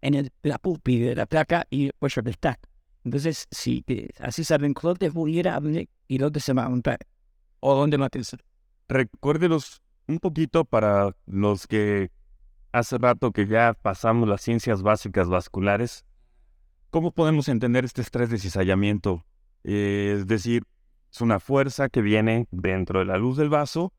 en 0.00 0.14
el, 0.14 0.32
la 0.42 0.56
pupi 0.56 1.00
de 1.00 1.14
la 1.14 1.26
placa 1.26 1.66
y 1.68 1.86
el 1.86 1.94
cuello 1.98 2.22
del 2.22 2.34
stack. 2.34 2.60
Entonces, 3.04 3.46
si 3.50 3.84
así 4.20 4.42
saben 4.42 4.72
dónde 4.80 5.10
vulnerable 5.10 5.90
y 6.08 6.16
dónde 6.16 6.40
se 6.40 6.54
va 6.54 6.64
a 6.64 6.68
montar, 6.70 6.98
o 7.60 7.74
dónde 7.74 7.98
matarse. 7.98 8.38
Recuérdenos 8.88 9.82
un 10.08 10.18
poquito 10.18 10.64
para 10.64 11.14
los 11.26 11.66
que 11.66 12.10
hace 12.72 12.96
rato 12.96 13.32
que 13.32 13.46
ya 13.46 13.74
pasamos 13.74 14.26
las 14.26 14.40
ciencias 14.40 14.82
básicas 14.82 15.28
vasculares, 15.28 16.06
¿Cómo 16.90 17.12
podemos 17.12 17.48
entender 17.48 17.84
este 17.84 18.02
estrés 18.02 18.30
de 18.30 18.38
cizallamiento? 18.38 19.24
Eh, 19.62 20.16
es 20.18 20.26
decir, 20.26 20.64
es 21.12 21.20
una 21.20 21.38
fuerza 21.38 21.88
que 21.88 22.02
viene 22.02 22.48
dentro 22.50 22.98
de 22.98 23.04
la 23.04 23.16
luz 23.16 23.36
del 23.36 23.48
vaso 23.48 23.92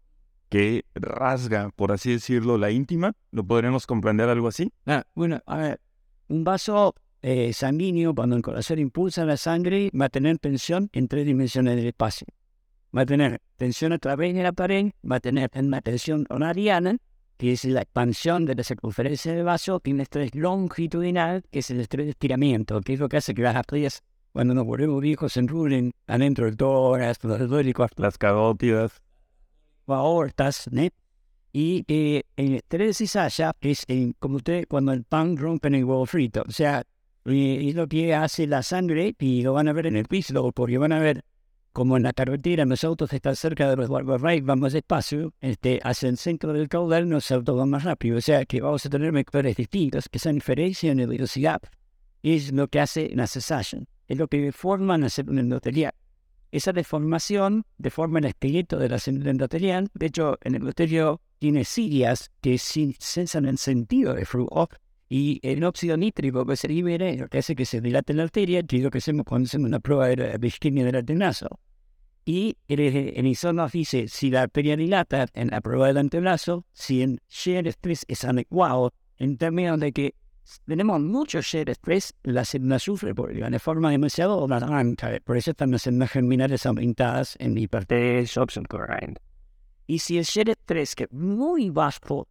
que 0.49 0.83
rasga, 0.93 1.69
por 1.69 1.93
así 1.93 2.11
decirlo, 2.11 2.57
la 2.57 2.69
íntima. 2.69 3.13
¿Lo 3.31 3.45
podremos 3.45 3.87
comprender 3.87 4.27
algo 4.27 4.49
así? 4.49 4.73
Ah, 4.85 5.05
bueno, 5.15 5.41
a 5.45 5.57
ver, 5.57 5.81
un 6.27 6.43
vaso 6.43 6.93
eh, 7.21 7.53
sanguíneo, 7.53 8.13
cuando 8.13 8.35
el 8.35 8.41
corazón 8.41 8.79
impulsa 8.79 9.23
la 9.23 9.37
sangre, 9.37 9.89
va 9.97 10.05
a 10.05 10.09
tener 10.09 10.37
tensión 10.39 10.89
en 10.91 11.07
tres 11.07 11.25
dimensiones 11.25 11.77
del 11.77 11.87
espacio. 11.87 12.27
Va 12.95 13.03
a 13.03 13.05
tener 13.05 13.39
tensión 13.55 13.93
a 13.93 13.99
través 13.99 14.35
de 14.35 14.43
la 14.43 14.51
pared, 14.51 14.91
va 15.09 15.15
a 15.15 15.19
tener 15.21 15.49
una 15.55 15.79
tensión 15.79 16.25
que 17.41 17.53
es 17.53 17.65
la 17.65 17.81
expansión 17.81 18.45
de 18.45 18.53
la 18.53 18.63
circunferencia 18.63 19.33
del 19.33 19.43
vaso, 19.43 19.81
y 19.83 19.93
un 19.93 20.01
estrés 20.01 20.35
longitudinal, 20.35 21.41
que 21.49 21.57
es 21.57 21.71
el 21.71 21.79
estrés 21.79 22.05
de 22.05 22.11
estiramiento, 22.11 22.79
que 22.81 22.93
es 22.93 22.99
lo 22.99 23.09
que 23.09 23.17
hace 23.17 23.33
que 23.33 23.41
las 23.41 23.55
arterias, 23.55 24.03
cuando 24.31 24.53
nos 24.53 24.63
volvemos 24.63 25.01
viejos, 25.01 25.33
se 25.33 25.39
enrulen 25.39 25.91
adentro 26.05 26.45
del 26.45 26.55
tórax, 26.55 27.23
los 27.23 27.49
dólicos, 27.49 27.89
Las 27.97 28.19
carótidas. 28.19 29.01
o 29.87 29.93
aortas, 29.95 30.69
¿no? 30.71 30.87
Y 31.51 31.83
eh, 31.87 32.21
el 32.35 32.57
estrés 32.57 32.89
de 32.89 32.93
cizalla 32.93 33.53
es 33.59 33.85
eh, 33.87 34.13
como 34.19 34.35
usted 34.35 34.65
cuando 34.69 34.93
el 34.93 35.03
pan 35.03 35.35
rompe 35.35 35.69
en 35.69 35.75
el 35.75 35.83
huevo 35.85 36.05
frito. 36.05 36.43
O 36.47 36.51
sea, 36.51 36.83
eh, 37.25 37.69
es 37.69 37.73
lo 37.73 37.87
que 37.87 38.13
hace 38.13 38.45
la 38.45 38.61
sangre 38.61 39.15
y 39.17 39.41
lo 39.41 39.53
van 39.53 39.67
a 39.67 39.73
ver 39.73 39.87
en 39.87 39.95
el 39.95 40.05
piso, 40.05 40.51
porque 40.51 40.77
van 40.77 40.91
a 40.91 40.99
ver 40.99 41.23
como 41.73 41.97
en 41.97 42.03
la 42.03 42.13
carretera 42.13 42.65
los 42.65 42.83
autos 42.83 43.13
están 43.13 43.35
cerca 43.35 43.69
de 43.69 43.75
los 43.75 43.87
guardarrayos, 43.87 44.45
van 44.45 44.59
más 44.59 44.73
despacio, 44.73 45.33
este, 45.39 45.79
hacia 45.83 46.09
el 46.09 46.17
centro 46.17 46.53
del 46.53 46.67
caudal 46.67 47.09
los 47.09 47.31
autos 47.31 47.57
van 47.57 47.69
más 47.69 47.83
rápido. 47.83 48.17
O 48.17 48.21
sea 48.21 48.45
que 48.45 48.61
vamos 48.61 48.85
a 48.85 48.89
tener 48.89 49.11
vectores 49.11 49.55
distintos, 49.55 50.09
que 50.09 50.17
esa 50.17 50.31
diferencia 50.31 50.91
en 50.91 50.99
la 50.99 51.05
velocidad 51.05 51.61
es 52.23 52.51
lo 52.51 52.67
que 52.67 52.79
hace 52.79 53.09
la 53.15 53.27
cesación, 53.27 53.87
es 54.07 54.17
lo 54.17 54.27
que 54.27 54.41
deforma 54.41 54.97
la 54.97 55.09
célula 55.09 55.41
endotelial. 55.41 55.93
Esa 56.51 56.73
deformación 56.73 57.63
deforma 57.77 58.19
el 58.19 58.25
esqueleto 58.25 58.77
de 58.77 58.89
la 58.89 58.99
célula 58.99 59.31
endotelial. 59.31 59.89
De 59.93 60.07
hecho, 60.07 60.37
el 60.41 60.55
endotelio 60.55 61.21
tiene 61.39 61.63
cilias 61.63 62.29
que 62.41 62.57
sensan 62.57 63.45
el 63.45 63.57
sentido 63.57 64.13
de 64.13 64.25
flujo 64.25 64.69
y 65.13 65.41
el 65.43 65.61
óxido 65.65 65.97
nítrico 65.97 66.45
que 66.45 66.55
se 66.55 66.69
libera 66.69 67.11
lo 67.11 67.27
que 67.27 67.39
hace 67.39 67.53
que 67.53 67.65
se 67.65 67.81
dilate 67.81 68.13
la 68.13 68.23
arteria, 68.23 68.63
que 68.63 68.77
es 68.77 68.81
lo 68.81 68.89
que 68.89 68.99
hacemos 68.99 69.25
cuando 69.25 69.45
hacemos 69.45 69.67
una 69.67 69.81
prueba 69.81 70.07
de, 70.07 70.47
isquemia 70.47 70.85
del 70.85 70.95
antebrazo. 70.95 71.59
Y 72.23 72.55
el, 72.69 72.79
el 72.79 73.27
ISO 73.27 73.51
nos 73.51 73.73
dice 73.73 74.07
si 74.07 74.29
la 74.29 74.43
arteria 74.43 74.77
dilata 74.77 75.27
en 75.33 75.49
la 75.49 75.59
prueba 75.59 75.87
del 75.87 75.97
antebrazo, 75.97 76.65
si 76.71 77.01
el 77.01 77.19
shear 77.27 77.67
stress 77.67 78.05
es 78.07 78.23
adecuado, 78.23 78.93
en 79.17 79.35
términos 79.35 79.81
de 79.81 79.91
que 79.91 80.15
tenemos 80.65 81.01
mucho 81.01 81.41
shear 81.41 81.69
stress, 81.71 82.13
la 82.23 82.45
célula 82.45 82.79
sufre 82.79 83.13
porque 83.13 83.43
de 83.43 83.59
forma 83.59 83.91
demasiado 83.91 84.47
naranja, 84.47 85.19
por 85.25 85.35
eso 85.35 85.51
están 85.51 85.71
las 85.71 85.81
células 85.81 86.09
germinales 86.09 86.65
aumentadas 86.65 87.35
en 87.41 87.57
hipertensión. 87.57 88.47
Y 89.87 89.99
si 89.99 90.17
el 90.17 90.23
shear 90.23 90.51
stress 90.51 90.95
que 90.95 91.03
es 91.03 91.11
muy 91.11 91.69
bajo, 91.69 92.29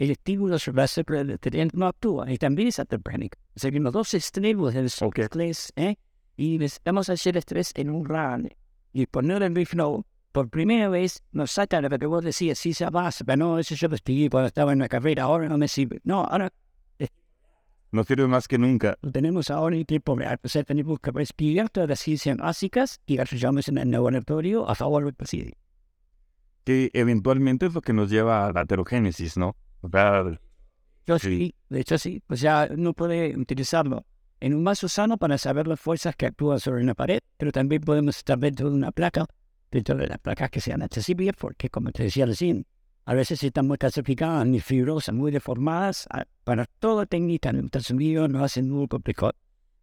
el 0.00 0.10
estímulo 0.12 0.56
endotelial 0.56 1.68
no 1.74 1.86
actúa 1.86 2.32
y 2.32 2.38
también 2.38 2.68
es 2.68 2.78
atopénico. 2.78 3.38
O 3.54 3.60
sea 3.60 3.70
los 3.70 3.92
dos 3.92 4.14
extremos 4.14 4.72
del 4.72 4.90
Ok. 5.02 5.18
estrés, 5.18 5.72
¿eh? 5.76 5.96
y 6.38 6.56
necesitamos 6.56 7.10
hacer 7.10 7.36
estrés 7.36 7.70
en 7.74 7.90
un 7.90 8.06
rango. 8.06 8.48
Y 8.94 9.04
poner 9.04 9.42
el 9.42 9.66
flow 9.66 10.06
por 10.32 10.48
primera 10.48 10.88
vez 10.88 11.22
nos 11.32 11.50
saca 11.50 11.82
lo 11.82 11.90
que 11.90 12.06
vos 12.06 12.24
decías, 12.24 12.58
sí 12.58 12.72
se 12.72 12.88
base, 12.88 13.26
pero 13.26 13.36
no, 13.36 13.58
eso 13.58 13.74
yo 13.74 13.88
lo 13.88 13.94
estudié 13.94 14.30
cuando 14.30 14.46
estaba 14.46 14.72
en 14.72 14.78
la 14.78 14.88
carrera, 14.88 15.24
ahora 15.24 15.50
no 15.50 15.58
me 15.58 15.68
sirve. 15.68 16.00
No, 16.02 16.24
ahora 16.24 16.50
No 17.92 18.02
sirve 18.04 18.26
más 18.26 18.48
que 18.48 18.56
nunca. 18.56 18.96
lo 19.02 19.12
tenemos 19.12 19.50
ahora 19.50 19.76
en 19.76 19.84
tiempo 19.84 20.16
real. 20.16 20.38
O 20.42 20.48
sea, 20.48 20.62
tenemos 20.64 20.98
que 20.98 21.10
respirar 21.10 21.68
todas 21.68 21.90
las 21.90 22.00
ciencias 22.00 22.38
básicas 22.38 23.00
y 23.04 23.18
desarrollamos 23.18 23.68
en 23.68 23.76
el 23.76 23.90
laboratorio 23.90 24.66
a 24.66 24.74
favor 24.74 25.04
del 25.04 25.12
paciente. 25.14 25.58
Que 26.64 26.88
eventualmente 26.94 27.66
es 27.66 27.74
lo 27.74 27.82
que 27.82 27.92
nos 27.92 28.08
lleva 28.08 28.46
a 28.46 28.52
la 28.52 28.62
heterogénesis, 28.62 29.36
¿no? 29.36 29.56
Yo 31.06 31.18
Sí. 31.18 31.36
sí, 31.36 31.54
de 31.68 31.80
hecho 31.80 31.98
sí. 31.98 32.22
O 32.28 32.36
sea, 32.36 32.68
uno 32.70 32.92
puede 32.92 33.36
utilizarlo 33.36 34.04
en 34.40 34.54
un 34.54 34.64
vaso 34.64 34.88
sano 34.88 35.18
para 35.18 35.38
saber 35.38 35.66
las 35.66 35.80
fuerzas 35.80 36.16
que 36.16 36.26
actúan 36.26 36.60
sobre 36.60 36.82
una 36.82 36.94
pared, 36.94 37.20
pero 37.36 37.52
también 37.52 37.82
podemos 37.82 38.16
estar 38.16 38.38
dentro 38.38 38.70
de 38.70 38.76
una 38.76 38.92
placa, 38.92 39.26
dentro 39.70 39.96
de 39.96 40.06
las 40.06 40.18
placas 40.18 40.50
que 40.50 40.60
sean 40.60 40.82
accesibles, 40.82 41.34
porque 41.38 41.68
como 41.68 41.92
te 41.92 42.04
decía 42.04 42.26
recién, 42.26 42.66
a 43.04 43.14
veces 43.14 43.42
están 43.42 43.66
muy 43.66 43.76
calcificadas, 43.76 44.46
muy 44.46 44.60
fibrosas, 44.60 45.14
muy 45.14 45.30
deformadas. 45.30 46.06
Para 46.44 46.66
toda 46.78 47.06
técnica 47.06 47.50
en 47.50 47.56
ultrasonido 47.56 48.28
nos 48.28 48.42
hacen 48.42 48.70
muy 48.70 48.88
complicado, 48.88 49.34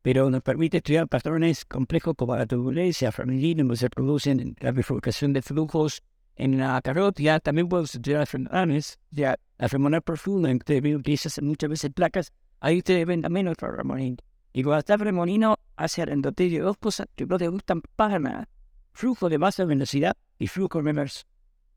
pero 0.01 0.29
nos 0.29 0.41
permite 0.41 0.77
estudiar 0.77 1.07
patrones 1.07 1.65
complejos 1.65 2.15
como 2.15 2.35
la 2.35 2.45
turbulencia 2.45 3.11
femenina, 3.11 3.63
donde 3.63 3.77
se 3.77 3.89
producen 3.89 4.39
en 4.39 4.55
la 4.59 4.71
bifurcación 4.71 5.33
de 5.33 5.41
flujos 5.41 6.01
en 6.37 6.57
la 6.57 6.81
carótida. 6.81 7.39
También 7.39 7.67
podemos 7.67 7.93
estudiar 7.93 8.25
femoranes, 8.27 8.99
ya 9.11 9.37
la 9.57 9.67
femoral 9.67 10.01
profunda, 10.01 10.49
en 10.49 10.59
que 10.59 10.95
utilizas 10.95 11.41
muchas 11.41 11.69
veces 11.69 11.91
placas, 11.93 12.31
ahí 12.59 12.77
ustedes 12.77 13.05
ven 13.05 13.21
también 13.21 13.47
otro 13.47 13.71
remolino. 13.71 14.17
Y 14.53 14.63
cuando 14.63 14.79
está 14.79 14.97
remolino 14.97 15.57
hacia 15.75 16.05
el 16.05 16.11
endotelio, 16.11 16.63
dos 16.63 16.77
cosas 16.77 17.07
que 17.15 17.25
no 17.25 17.37
te 17.37 17.47
gustan 17.47 17.81
para 17.95 18.19
nada. 18.19 18.49
Flujo 18.91 19.29
de 19.29 19.37
baja 19.37 19.65
velocidad 19.65 20.15
y 20.39 20.47
flujo 20.47 20.81
reverso. 20.81 21.25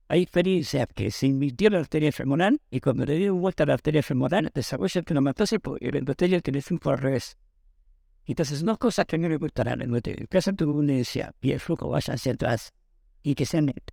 Hay 0.08 0.22
experiencias 0.22 0.88
que 0.94 1.10
se 1.10 1.26
invirtió 1.26 1.70
la 1.70 1.78
arteria 1.78 2.10
femoral 2.10 2.60
y 2.70 2.80
cuando 2.80 3.04
le 3.04 3.16
dio 3.16 3.34
vuelta 3.34 3.62
a 3.62 3.66
la 3.66 3.74
arteria 3.74 4.02
femoral 4.02 4.50
desarrolla 4.54 5.02
cromatosis 5.02 5.60
porque 5.60 5.88
el 5.88 5.96
endotelio 5.96 6.40
tiene 6.40 6.62
flujo 6.62 6.90
al 6.90 6.98
revés. 6.98 7.36
Entonces, 8.26 8.64
dos 8.64 8.78
cosas 8.78 9.06
que 9.06 9.18
no 9.18 9.28
le 9.28 9.36
gustan 9.36 9.68
al 9.68 9.82
endotelio, 9.82 10.26
que 10.28 10.38
esa 10.38 10.52
turbulencia 10.52 11.34
y 11.40 11.52
el 11.52 11.60
flujo 11.60 11.88
vaya 11.88 12.14
hacia 12.14 12.32
atrás 12.32 12.72
y 13.22 13.34
que 13.34 13.46
sea 13.46 13.60
neto. 13.60 13.92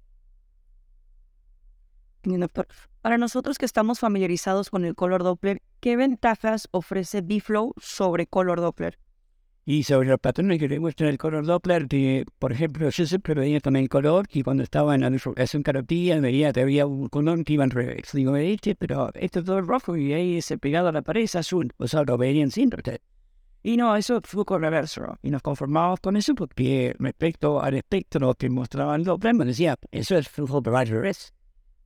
Para 3.01 3.17
nosotros 3.17 3.57
que 3.57 3.65
estamos 3.65 3.99
familiarizados 3.99 4.69
con 4.69 4.83
el 4.85 4.95
color 4.95 5.23
Doppler, 5.23 5.61
¿qué 5.79 5.95
ventajas 5.95 6.67
ofrece 6.71 7.21
B-Flow 7.21 7.73
sobre 7.79 8.27
color 8.27 8.59
Doppler? 8.59 8.99
Y 9.69 9.83
sobre 9.83 10.07
los 10.07 10.19
patrones 10.19 10.59
que 10.59 10.69
le 10.69 10.79
muestran 10.79 11.09
el 11.09 11.17
color 11.17 11.45
Doppler, 11.45 11.87
que, 11.87 12.25
por 12.39 12.53
ejemplo, 12.53 12.89
yo 12.89 13.05
siempre 13.05 13.33
veía 13.33 13.59
también 13.59 13.83
el 13.83 13.89
color 13.89 14.25
y 14.31 14.41
cuando 14.41 14.63
estaba 14.63 14.95
en 14.95 15.01
la 15.01 15.09
bifurcación 15.09 15.61
carotida 15.61 16.19
veía 16.21 16.53
que 16.53 16.61
había 16.61 16.85
un 16.85 17.09
color 17.09 17.43
que 17.43 17.53
iba 17.53 17.65
en 17.65 17.71
revés. 17.71 18.09
Digo, 18.13 18.35
este, 18.37 18.75
pero 18.75 19.09
esto 19.13 19.39
es 19.39 19.45
todo 19.45 19.61
rojo 19.61 19.97
y 19.97 20.13
ahí 20.13 20.37
ese 20.37 20.57
pegado 20.57 20.87
a 20.87 20.93
la 20.93 21.01
pared 21.01 21.23
es 21.23 21.35
azul. 21.35 21.73
O 21.77 21.87
sea, 21.87 22.03
lo 22.03 22.17
veían 22.17 22.49
sin 22.49 22.73
usted. 22.73 23.01
Y 23.61 23.75
no, 23.75 23.93
eso 23.97 24.21
fue 24.23 24.45
con 24.45 24.61
reverso. 24.61 25.17
Y 25.21 25.29
nos 25.29 25.41
conformamos 25.41 25.99
con 25.99 26.15
eso 26.15 26.33
porque 26.33 26.95
respecto 26.97 27.61
al 27.61 27.73
espectro 27.73 28.33
que 28.35 28.49
mostraba 28.49 28.95
el 28.95 29.03
Doppler, 29.03 29.33
me 29.33 29.43
decía, 29.43 29.75
eso 29.91 30.17
es 30.17 30.29
flujo 30.29 30.61
de 30.61 30.85
revés. 30.85 31.33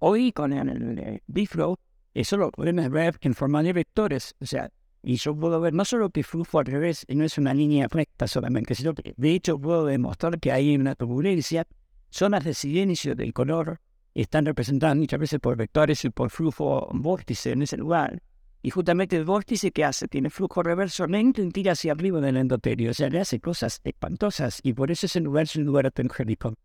Hoy 0.03 0.31
con 0.31 0.51
el, 0.51 0.67
el, 0.67 0.99
el 0.99 1.23
B-Flow, 1.27 1.77
eso 2.15 2.35
lo 2.35 2.49
podemos 2.49 2.89
ver 2.89 3.17
en 3.21 3.35
forma 3.35 3.61
de 3.61 3.71
vectores. 3.71 4.33
O 4.41 4.47
sea, 4.47 4.71
y 5.03 5.17
yo 5.17 5.35
puedo 5.35 5.61
ver 5.61 5.75
no 5.75 5.85
solo 5.85 6.09
que 6.09 6.23
flujo 6.23 6.57
al 6.57 6.65
revés 6.65 7.05
y 7.07 7.13
no 7.13 7.23
es 7.23 7.37
una 7.37 7.53
línea 7.53 7.87
recta 7.87 8.27
solamente, 8.27 8.73
sino 8.73 8.95
que 8.95 9.13
de 9.15 9.31
hecho 9.31 9.59
puedo 9.59 9.85
demostrar 9.85 10.39
que 10.39 10.51
hay 10.51 10.75
una 10.75 10.95
turbulencia. 10.95 11.67
Zonas 12.09 12.43
de 12.43 12.55
silencio 12.55 13.13
del 13.13 13.31
color 13.31 13.79
están 14.15 14.47
representadas 14.47 14.97
muchas 14.97 15.19
veces 15.19 15.39
por 15.39 15.55
vectores 15.55 16.03
y 16.03 16.09
por 16.09 16.31
flujo 16.31 16.89
vórtice 16.93 17.51
en 17.51 17.61
ese 17.61 17.77
lugar. 17.77 18.23
Y 18.63 18.71
justamente 18.71 19.17
el 19.17 19.25
vórtice 19.25 19.71
que 19.71 19.85
hace, 19.85 20.07
tiene 20.07 20.31
flujo 20.31 20.63
reverso 20.63 21.05
lento 21.05 21.43
y 21.43 21.49
tira 21.51 21.73
hacia 21.73 21.91
arriba 21.91 22.19
del 22.21 22.37
endotelio. 22.37 22.89
O 22.89 22.93
sea, 22.95 23.09
le 23.09 23.19
hace 23.19 23.39
cosas 23.39 23.81
espantosas 23.83 24.61
y 24.63 24.73
por 24.73 24.89
eso 24.89 25.05
ese 25.05 25.19
lugar 25.19 25.43
es 25.43 25.55
un 25.57 25.65
lugar 25.65 25.85
heterogénico. 25.85 26.55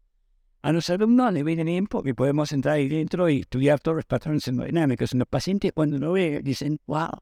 A 0.67 0.73
los 0.73 0.91
alumnos 0.91 1.33
le 1.33 1.45
viene 1.45 1.63
bien 1.63 1.87
porque 1.87 2.13
podemos 2.13 2.51
entrar 2.51 2.75
ahí 2.75 2.89
dentro 2.89 3.29
y 3.29 3.43
estudiar 3.43 3.79
todos 3.79 3.99
los 3.99 4.05
patrones 4.05 4.49
hemodinámicos. 4.49 5.15
Los 5.15 5.29
pacientes 5.29 5.71
cuando 5.73 5.97
lo 5.97 6.11
ven 6.11 6.43
dicen, 6.43 6.81
wow, 6.87 7.21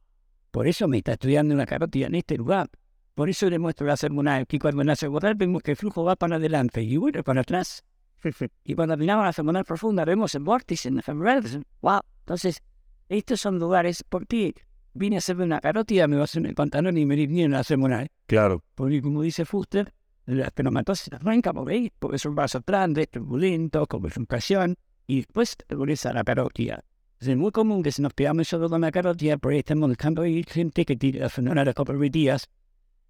por 0.51 0.67
eso 0.67 0.89
me 0.89 0.97
está 0.97 1.13
estudiando 1.13 1.53
una 1.55 1.67
carótida 1.67 2.07
en 2.07 2.15
este 2.15 2.39
lugar. 2.39 2.71
Por 3.15 3.29
eso 3.29 3.51
le 3.51 3.59
muestro 3.59 3.87
la 3.87 3.97
hormonal, 4.03 4.47
que 4.47 4.59
cuando 4.59 4.81
en 4.81 4.87
la 4.87 5.35
vemos 5.37 5.63
que 5.63 5.73
el 5.73 5.77
flujo 5.77 6.05
va 6.05 6.17
para 6.17 6.37
adelante 6.37 6.83
y 6.83 6.97
vuelve 6.97 7.23
para 7.23 7.43
atrás. 7.43 7.85
Y 8.65 8.75
cuando 8.75 8.97
miramos 8.97 9.27
la 9.27 9.35
hormonal 9.37 9.67
profunda 9.67 10.07
vemos 10.07 10.35
el 10.35 10.43
vórtice 10.43 10.89
en 10.89 10.97
la 10.97 11.03
femoral. 11.03 11.43
dicen, 11.43 11.67
Wow, 11.83 12.01
entonces 12.21 12.63
estos 13.11 13.43
son 13.43 13.59
lugares, 13.59 14.05
¿por 14.05 14.27
qué 14.27 14.55
vine 14.95 15.17
a 15.17 15.19
hacerme 15.19 15.45
una 15.45 15.61
carótida, 15.61 16.09
me 16.09 16.17
va 16.17 16.23
a 16.23 16.25
hacer 16.25 16.47
el 16.47 16.55
pantalón 16.55 16.97
y 16.97 17.05
me 17.05 17.15
viene 17.15 17.51
la 17.51 17.63
hormonal? 17.71 18.11
claro. 18.25 18.65
Porque 18.75 19.03
como 19.03 19.21
dice 19.21 19.45
Fuster, 19.45 19.93
la 20.27 20.47
espermatosis 20.47 21.13
arranca 21.13 21.53
por 21.53 21.71
ahí, 21.71 21.93
porque 21.99 22.17
es 22.17 22.25
un 22.25 22.35
vaso 22.35 22.63
grande, 22.67 23.07
turbulento, 23.07 23.87
con 23.87 24.03
bifurcación, 24.03 24.77
y 25.07 25.17
después 25.17 25.57
regresa 25.69 26.13
la 26.13 26.25
carótida. 26.25 26.85
Es 27.21 27.37
muy 27.37 27.53
común 27.53 27.83
que 27.83 27.93
si 27.93 28.03
nos 28.03 28.13
pegamos 28.13 28.49
solo 28.49 28.69
con 28.69 28.81
la 28.81 28.91
carótida, 28.91 29.39
por 29.39 29.53
ahí 29.53 29.59
estamos 29.61 29.89
buscando 29.89 30.23
ahí 30.23 30.45
gente 30.47 30.85
que 30.85 30.97
tiene 30.97 31.21
la 31.21 31.29
fenómeno 31.29 31.65
de 31.65 31.75
coprovitías. 31.75 32.49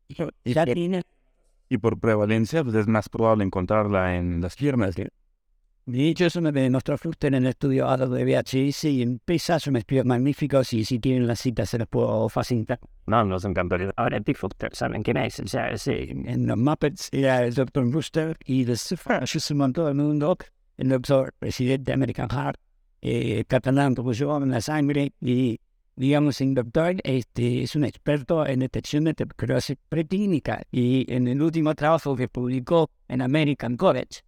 Y 0.08 0.52
ya 0.52 0.64
Y 1.68 1.78
por 1.78 1.98
prevalencia, 1.98 2.62
pues 2.62 2.76
es 2.76 2.86
más 2.86 3.08
probable 3.08 3.44
encontrarla 3.44 4.16
en 4.16 4.40
las 4.40 4.54
piernas. 4.56 4.94
De 5.86 6.08
hecho, 6.08 6.26
eso 6.26 6.40
me 6.40 6.50
demostró 6.50 6.96
Fuster 6.96 7.34
en 7.34 7.44
el 7.44 7.50
estudio 7.50 7.88
ADO 7.88 8.08
de 8.08 8.24
VHS 8.24 8.84
y 8.84 9.02
en 9.02 9.18
PESA 9.18 9.60
son 9.60 9.76
estudios 9.76 10.06
magníficos 10.06 10.72
y 10.72 10.84
si 10.84 10.98
tienen 10.98 11.26
las 11.26 11.40
citas 11.40 11.68
se 11.68 11.78
las 11.78 11.88
puedo 11.88 12.28
facilitar. 12.28 12.78
No, 13.06 13.22
nos 13.24 13.44
encantaría. 13.44 13.92
Ahora 13.96 14.18
Big 14.20 14.36
Fuster, 14.36 14.74
¿saben 14.74 15.02
quién 15.02 15.18
es? 15.18 15.40
O 15.40 15.46
sea, 15.46 15.76
sí, 15.76 15.92
en 15.92 16.46
los 16.46 16.56
Muppets 16.56 17.10
era 17.12 17.44
el 17.44 17.54
Dr. 17.54 17.84
Brewster 17.86 18.36
y 18.46 18.64
después 18.64 19.30
se 19.30 19.54
montó 19.54 19.88
el 19.88 19.94
mundo 19.94 20.36
el 20.76 20.88
doctor 20.88 21.34
presidente 21.38 21.90
de 21.90 21.92
American 21.92 22.28
Heart, 22.28 22.58
eh, 23.02 23.44
catalán 23.46 23.94
como 23.94 24.12
yo 24.12 24.36
en 24.38 24.50
la 24.50 24.60
sangre 24.60 25.12
y 25.20 25.60
digamos, 25.96 26.40
el 26.40 26.54
doctor 26.54 26.96
este, 27.04 27.62
es 27.62 27.76
un 27.76 27.84
experto 27.84 28.46
en 28.46 28.60
detección 28.60 29.04
de 29.04 29.14
tuberculosis 29.14 29.76
preclínica 29.88 30.62
y 30.72 31.12
en 31.12 31.28
el 31.28 31.40
último 31.40 31.74
trabajo 31.74 32.16
que 32.16 32.28
publicó 32.28 32.90
en 33.08 33.22
American 33.22 33.76
College, 33.76 34.22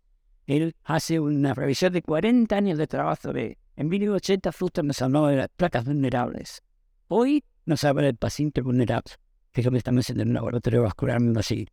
él 0.46 0.74
hace 0.84 1.20
una 1.20 1.54
revisión 1.54 1.92
de 1.92 2.02
40 2.02 2.56
años 2.56 2.78
de 2.78 2.86
trabajo 2.86 3.32
de 3.32 3.58
en 3.76 3.88
1980 3.88 4.52
Fuster 4.52 4.84
nos 4.84 5.02
habló 5.02 5.26
de 5.26 5.36
las 5.36 5.48
placas 5.54 5.84
vulnerables. 5.84 6.62
Hoy 7.08 7.44
nos 7.66 7.84
habla 7.84 8.04
del 8.04 8.16
paciente 8.16 8.62
vulnerable, 8.62 9.12
que 9.52 9.60
es 9.60 9.64
lo 9.66 9.70
que 9.70 9.78
estamos 9.78 10.08
en 10.08 10.20
un 10.20 10.32
laboratorio 10.32 10.82
vascular 10.82 11.20
así. 11.36 11.68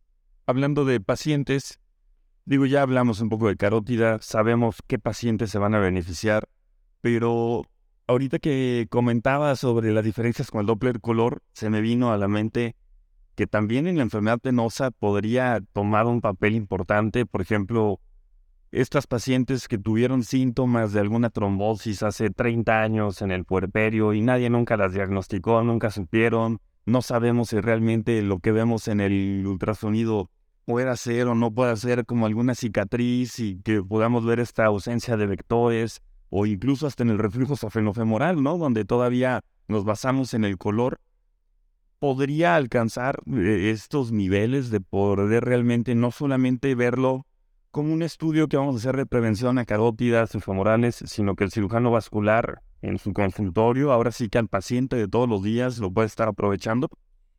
Hablando 0.46 0.84
de 0.84 1.00
pacientes, 1.00 1.80
digo, 2.44 2.66
ya 2.66 2.82
hablamos 2.82 3.20
un 3.20 3.30
poco 3.30 3.48
de 3.48 3.56
carótida, 3.56 4.20
sabemos 4.20 4.76
qué 4.86 4.98
pacientes 4.98 5.50
se 5.50 5.58
van 5.58 5.74
a 5.74 5.78
beneficiar, 5.78 6.46
pero 7.00 7.62
ahorita 8.06 8.38
que 8.38 8.86
comentaba 8.90 9.56
sobre 9.56 9.92
las 9.92 10.04
diferencias 10.04 10.50
con 10.50 10.60
el 10.60 10.66
Doppler 10.66 11.00
color, 11.00 11.42
se 11.54 11.70
me 11.70 11.80
vino 11.80 12.12
a 12.12 12.18
la 12.18 12.28
mente 12.28 12.76
que 13.34 13.46
también 13.46 13.86
en 13.86 13.96
la 13.96 14.02
enfermedad 14.02 14.38
penosa 14.38 14.90
podría 14.90 15.60
tomar 15.72 16.06
un 16.06 16.20
papel 16.20 16.54
importante, 16.54 17.24
por 17.24 17.40
ejemplo, 17.40 17.98
estas 18.74 19.06
pacientes 19.06 19.68
que 19.68 19.78
tuvieron 19.78 20.24
síntomas 20.24 20.92
de 20.92 20.98
alguna 20.98 21.30
trombosis 21.30 22.02
hace 22.02 22.30
30 22.30 22.82
años 22.82 23.22
en 23.22 23.30
el 23.30 23.44
puerperio 23.44 24.12
y 24.12 24.20
nadie 24.20 24.50
nunca 24.50 24.76
las 24.76 24.92
diagnosticó, 24.92 25.62
nunca 25.62 25.92
supieron, 25.92 26.60
no 26.84 27.00
sabemos 27.00 27.50
si 27.50 27.60
realmente 27.60 28.20
lo 28.22 28.40
que 28.40 28.50
vemos 28.50 28.88
en 28.88 29.00
el 29.00 29.46
ultrasonido 29.46 30.28
puede 30.64 30.96
ser 30.96 31.28
o 31.28 31.36
no 31.36 31.52
puede 31.52 31.76
ser 31.76 32.04
como 32.04 32.26
alguna 32.26 32.56
cicatriz 32.56 33.38
y 33.38 33.60
que 33.62 33.80
podamos 33.80 34.24
ver 34.24 34.40
esta 34.40 34.64
ausencia 34.64 35.16
de 35.16 35.26
vectores 35.26 36.02
o 36.28 36.44
incluso 36.44 36.88
hasta 36.88 37.04
en 37.04 37.10
el 37.10 37.18
reflujo 37.18 37.54
safenofemoral, 37.54 38.42
¿no? 38.42 38.58
Donde 38.58 38.84
todavía 38.84 39.44
nos 39.68 39.84
basamos 39.84 40.34
en 40.34 40.44
el 40.44 40.58
color, 40.58 41.00
podría 42.00 42.56
alcanzar 42.56 43.22
eh, 43.32 43.70
estos 43.70 44.10
niveles 44.10 44.70
de 44.70 44.80
poder 44.80 45.44
realmente 45.44 45.94
no 45.94 46.10
solamente 46.10 46.74
verlo 46.74 47.24
como 47.74 47.92
un 47.92 48.02
estudio 48.02 48.46
que 48.46 48.56
vamos 48.56 48.76
a 48.76 48.78
hacer 48.78 48.96
de 48.96 49.04
prevención 49.04 49.58
a 49.58 49.64
carótidas 49.64 50.32
inframorales, 50.36 50.94
sino 51.06 51.34
que 51.34 51.42
el 51.42 51.50
cirujano 51.50 51.90
vascular 51.90 52.62
en 52.82 52.98
su 52.98 53.12
consultorio, 53.12 53.90
ahora 53.90 54.12
sí 54.12 54.28
que 54.28 54.38
al 54.38 54.46
paciente 54.46 54.94
de 54.94 55.08
todos 55.08 55.28
los 55.28 55.42
días 55.42 55.78
lo 55.78 55.90
puede 55.90 56.06
estar 56.06 56.28
aprovechando. 56.28 56.88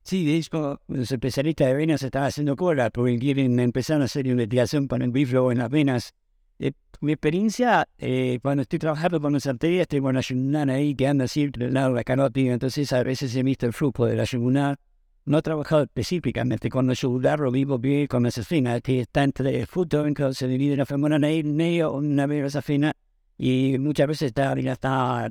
Sí, 0.03 0.25
de 0.25 0.35
hecho, 0.35 0.81
los 0.89 1.09
especialistas 1.09 1.67
de 1.67 1.75
venas 1.75 2.03
están 2.03 2.23
haciendo 2.23 2.57
cola 2.57 2.89
porque 2.89 3.17
quieren 3.17 3.57
empezar 3.61 4.01
a 4.01 4.05
hacer 4.05 4.27
investigación 4.27 4.89
con 4.89 5.01
el 5.01 5.11
biflo 5.11 5.53
en 5.53 5.59
las 5.59 5.69
venas. 5.69 6.13
Eh, 6.59 6.73
mi 6.99 7.13
experiencia, 7.13 7.87
eh, 7.97 8.39
cuando 8.41 8.63
estoy 8.63 8.79
trabajando 8.79 9.21
con 9.21 9.31
las 9.31 9.47
arterias, 9.47 9.87
tengo 9.87 10.09
una 10.09 10.19
yugular 10.19 10.69
ahí 10.69 10.95
que 10.95 11.07
anda 11.07 11.29
siempre 11.29 11.67
al 11.67 11.73
lado 11.73 11.89
de 11.91 11.95
la 11.95 12.03
carótida, 12.03 12.51
entonces 12.51 12.91
a 12.91 13.03
veces 13.03 13.33
he 13.37 13.41
visto 13.41 13.67
el 13.67 13.71
flujo 13.71 14.05
de 14.05 14.17
la 14.17 14.25
yugular 14.25 14.77
no 15.25 15.39
he 15.39 15.41
trabajado 15.41 15.83
específicamente. 15.83 16.69
Con 16.69 16.89
el 16.89 16.95
yugular, 16.95 17.39
lo 17.39 17.51
vivo 17.51 17.77
bien 17.79 18.07
con 18.07 18.25
esa 18.25 18.43
fina, 18.43 18.79
que 18.81 19.01
está 19.01 19.23
entre 19.23 19.59
el 19.59 19.67
fruto, 19.67 20.05
se 20.33 20.47
divide 20.47 20.77
la 20.77 20.85
femoral 20.85 21.23
en 21.23 21.55
medio, 21.55 21.93
una 21.93 22.27
vez 22.27 22.57
fina, 22.63 22.93
y 23.37 23.77
muchas 23.79 24.07
veces 24.07 24.27
está 24.27 24.53
hasta 24.53 25.29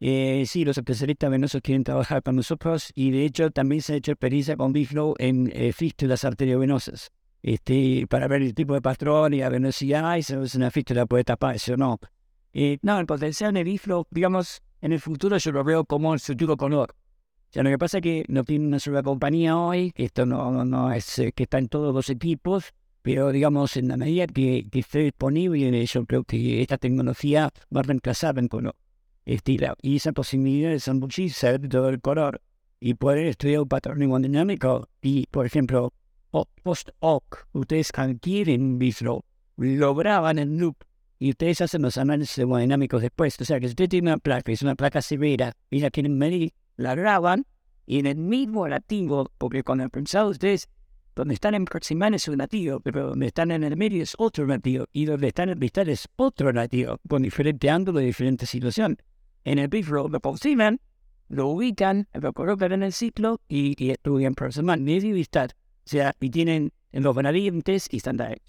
eh, 0.00 0.44
sí, 0.46 0.64
los 0.64 0.76
especialistas 0.78 1.30
venosos 1.30 1.60
quieren 1.60 1.84
trabajar 1.84 2.22
con 2.22 2.34
nosotros 2.34 2.90
y 2.94 3.12
de 3.12 3.24
hecho 3.24 3.52
también 3.52 3.82
se 3.82 3.92
ha 3.92 3.96
hecho 3.96 4.10
experiencia 4.10 4.56
con 4.56 4.72
Biflow 4.72 5.14
en 5.18 5.48
eh, 5.54 5.72
fístulas 5.72 6.24
arteriovenosas. 6.24 7.10
Este, 7.40 8.06
para 8.08 8.28
ver 8.28 8.42
el 8.42 8.54
tipo 8.54 8.74
de 8.74 8.80
patrón 8.80 9.34
y 9.34 9.38
la 9.38 9.48
venosidad 9.48 10.16
y 10.16 10.22
si 10.22 10.34
una 10.34 10.70
fístula 10.70 11.06
puede 11.06 11.24
tapar 11.24 11.56
eso 11.56 11.74
o 11.74 11.76
no. 11.76 12.00
Eh, 12.52 12.78
no, 12.82 12.98
el 12.98 13.06
potencial 13.06 13.52
de 13.52 13.64
Biflow, 13.64 14.06
digamos, 14.10 14.62
en 14.80 14.92
el 14.92 15.00
futuro 15.00 15.36
yo 15.38 15.52
lo 15.52 15.62
veo 15.62 15.84
como 15.84 16.14
el 16.14 16.20
futuro 16.20 16.56
color 16.56 16.94
sea, 17.52 17.62
lo 17.62 17.70
que 17.70 17.78
pasa 17.78 17.98
es 17.98 18.02
que 18.02 18.24
no 18.28 18.44
tiene 18.44 18.66
una 18.66 18.78
sola 18.78 19.02
compañía 19.02 19.58
hoy, 19.58 19.92
que 19.92 20.04
esto 20.04 20.24
no, 20.24 20.64
no 20.64 20.90
es 20.90 21.18
eh, 21.18 21.32
que 21.32 21.42
está 21.42 21.58
en 21.58 21.68
todos 21.68 21.94
los 21.94 22.08
equipos, 22.08 22.72
pero 23.02 23.30
digamos, 23.30 23.76
en 23.76 23.88
la 23.88 23.96
medida 23.96 24.26
que, 24.26 24.66
esté 24.72 25.00
disponible, 25.00 25.84
yo 25.84 26.06
creo 26.06 26.24
que 26.24 26.62
esta 26.62 26.78
tecnología 26.78 27.50
va 27.74 27.80
a 27.80 27.82
reemplazar 27.82 28.38
en 28.38 28.48
color. 28.48 28.74
Estilo. 29.24 29.74
Y 29.82 29.96
esa 29.96 30.12
posibilidad 30.12 30.76
son 30.78 30.98
muchísimas 30.98 31.60
de 31.60 31.68
todo 31.68 31.90
el 31.90 32.00
color 32.00 32.40
y 32.80 32.94
poder 32.94 33.26
estudiar 33.26 33.60
un 33.60 33.68
patrón 33.68 34.02
hemodinámico 34.02 34.88
y, 35.00 35.26
por 35.30 35.46
ejemplo, 35.46 35.92
post-hoc, 36.62 37.46
ustedes 37.52 37.90
adquieren 37.94 38.78
Biflow, 38.78 39.22
lo 39.56 39.94
graban 39.94 40.38
en 40.38 40.58
loop 40.58 40.76
y 41.18 41.30
ustedes 41.30 41.60
hacen 41.60 41.82
los 41.82 41.98
análisis 41.98 42.38
hemodinámicos 42.38 43.02
después. 43.02 43.40
O 43.40 43.44
sea, 43.44 43.60
que 43.60 43.66
si 43.66 43.72
usted 43.72 43.88
tiene 43.88 44.10
una 44.10 44.18
placa, 44.18 44.50
es 44.50 44.62
una 44.62 44.74
placa 44.74 45.02
severa, 45.02 45.52
y 45.70 45.80
la 45.80 45.90
quieren 45.90 46.18
medir, 46.18 46.52
la 46.82 46.94
graban 46.94 47.46
y 47.86 47.98
en 47.98 48.06
el 48.06 48.16
mismo 48.16 48.68
lativo, 48.68 49.30
porque 49.38 49.62
el 49.80 49.90
pensado 49.90 50.30
ustedes, 50.30 50.68
donde 51.14 51.34
están 51.34 51.54
en 51.54 51.64
proximal 51.64 52.14
es 52.14 52.28
un 52.28 52.38
latido, 52.38 52.80
pero 52.80 53.08
donde 53.08 53.26
están 53.26 53.50
en 53.50 53.64
el 53.64 53.76
medio 53.76 54.02
es 54.02 54.14
otro 54.18 54.46
latido, 54.46 54.86
y 54.92 55.04
donde 55.04 55.28
están 55.28 55.48
en 55.48 55.58
distal 55.58 55.88
es 55.88 56.08
otro 56.16 56.52
latido, 56.52 57.00
con 57.08 57.22
diferente 57.22 57.68
ángulo 57.70 58.00
y 58.00 58.06
diferente 58.06 58.46
situación. 58.46 58.96
En 59.44 59.58
el 59.58 59.68
bifro 59.68 60.08
lo 60.08 60.18
aproximan, 60.18 60.80
lo 61.28 61.48
ubican, 61.48 62.08
lo 62.12 62.32
colocan 62.32 62.72
en 62.72 62.82
el 62.82 62.92
ciclo 62.92 63.40
y, 63.48 63.74
y 63.82 63.90
estudian 63.90 64.34
proximal, 64.34 64.80
medio 64.80 65.16
y. 65.16 65.22
O 65.84 65.88
sea, 65.88 66.14
y 66.20 66.30
tienen 66.30 66.72
los 66.92 67.14
variantes 67.14 67.88
y 67.90 67.96
estándares. 67.96 68.40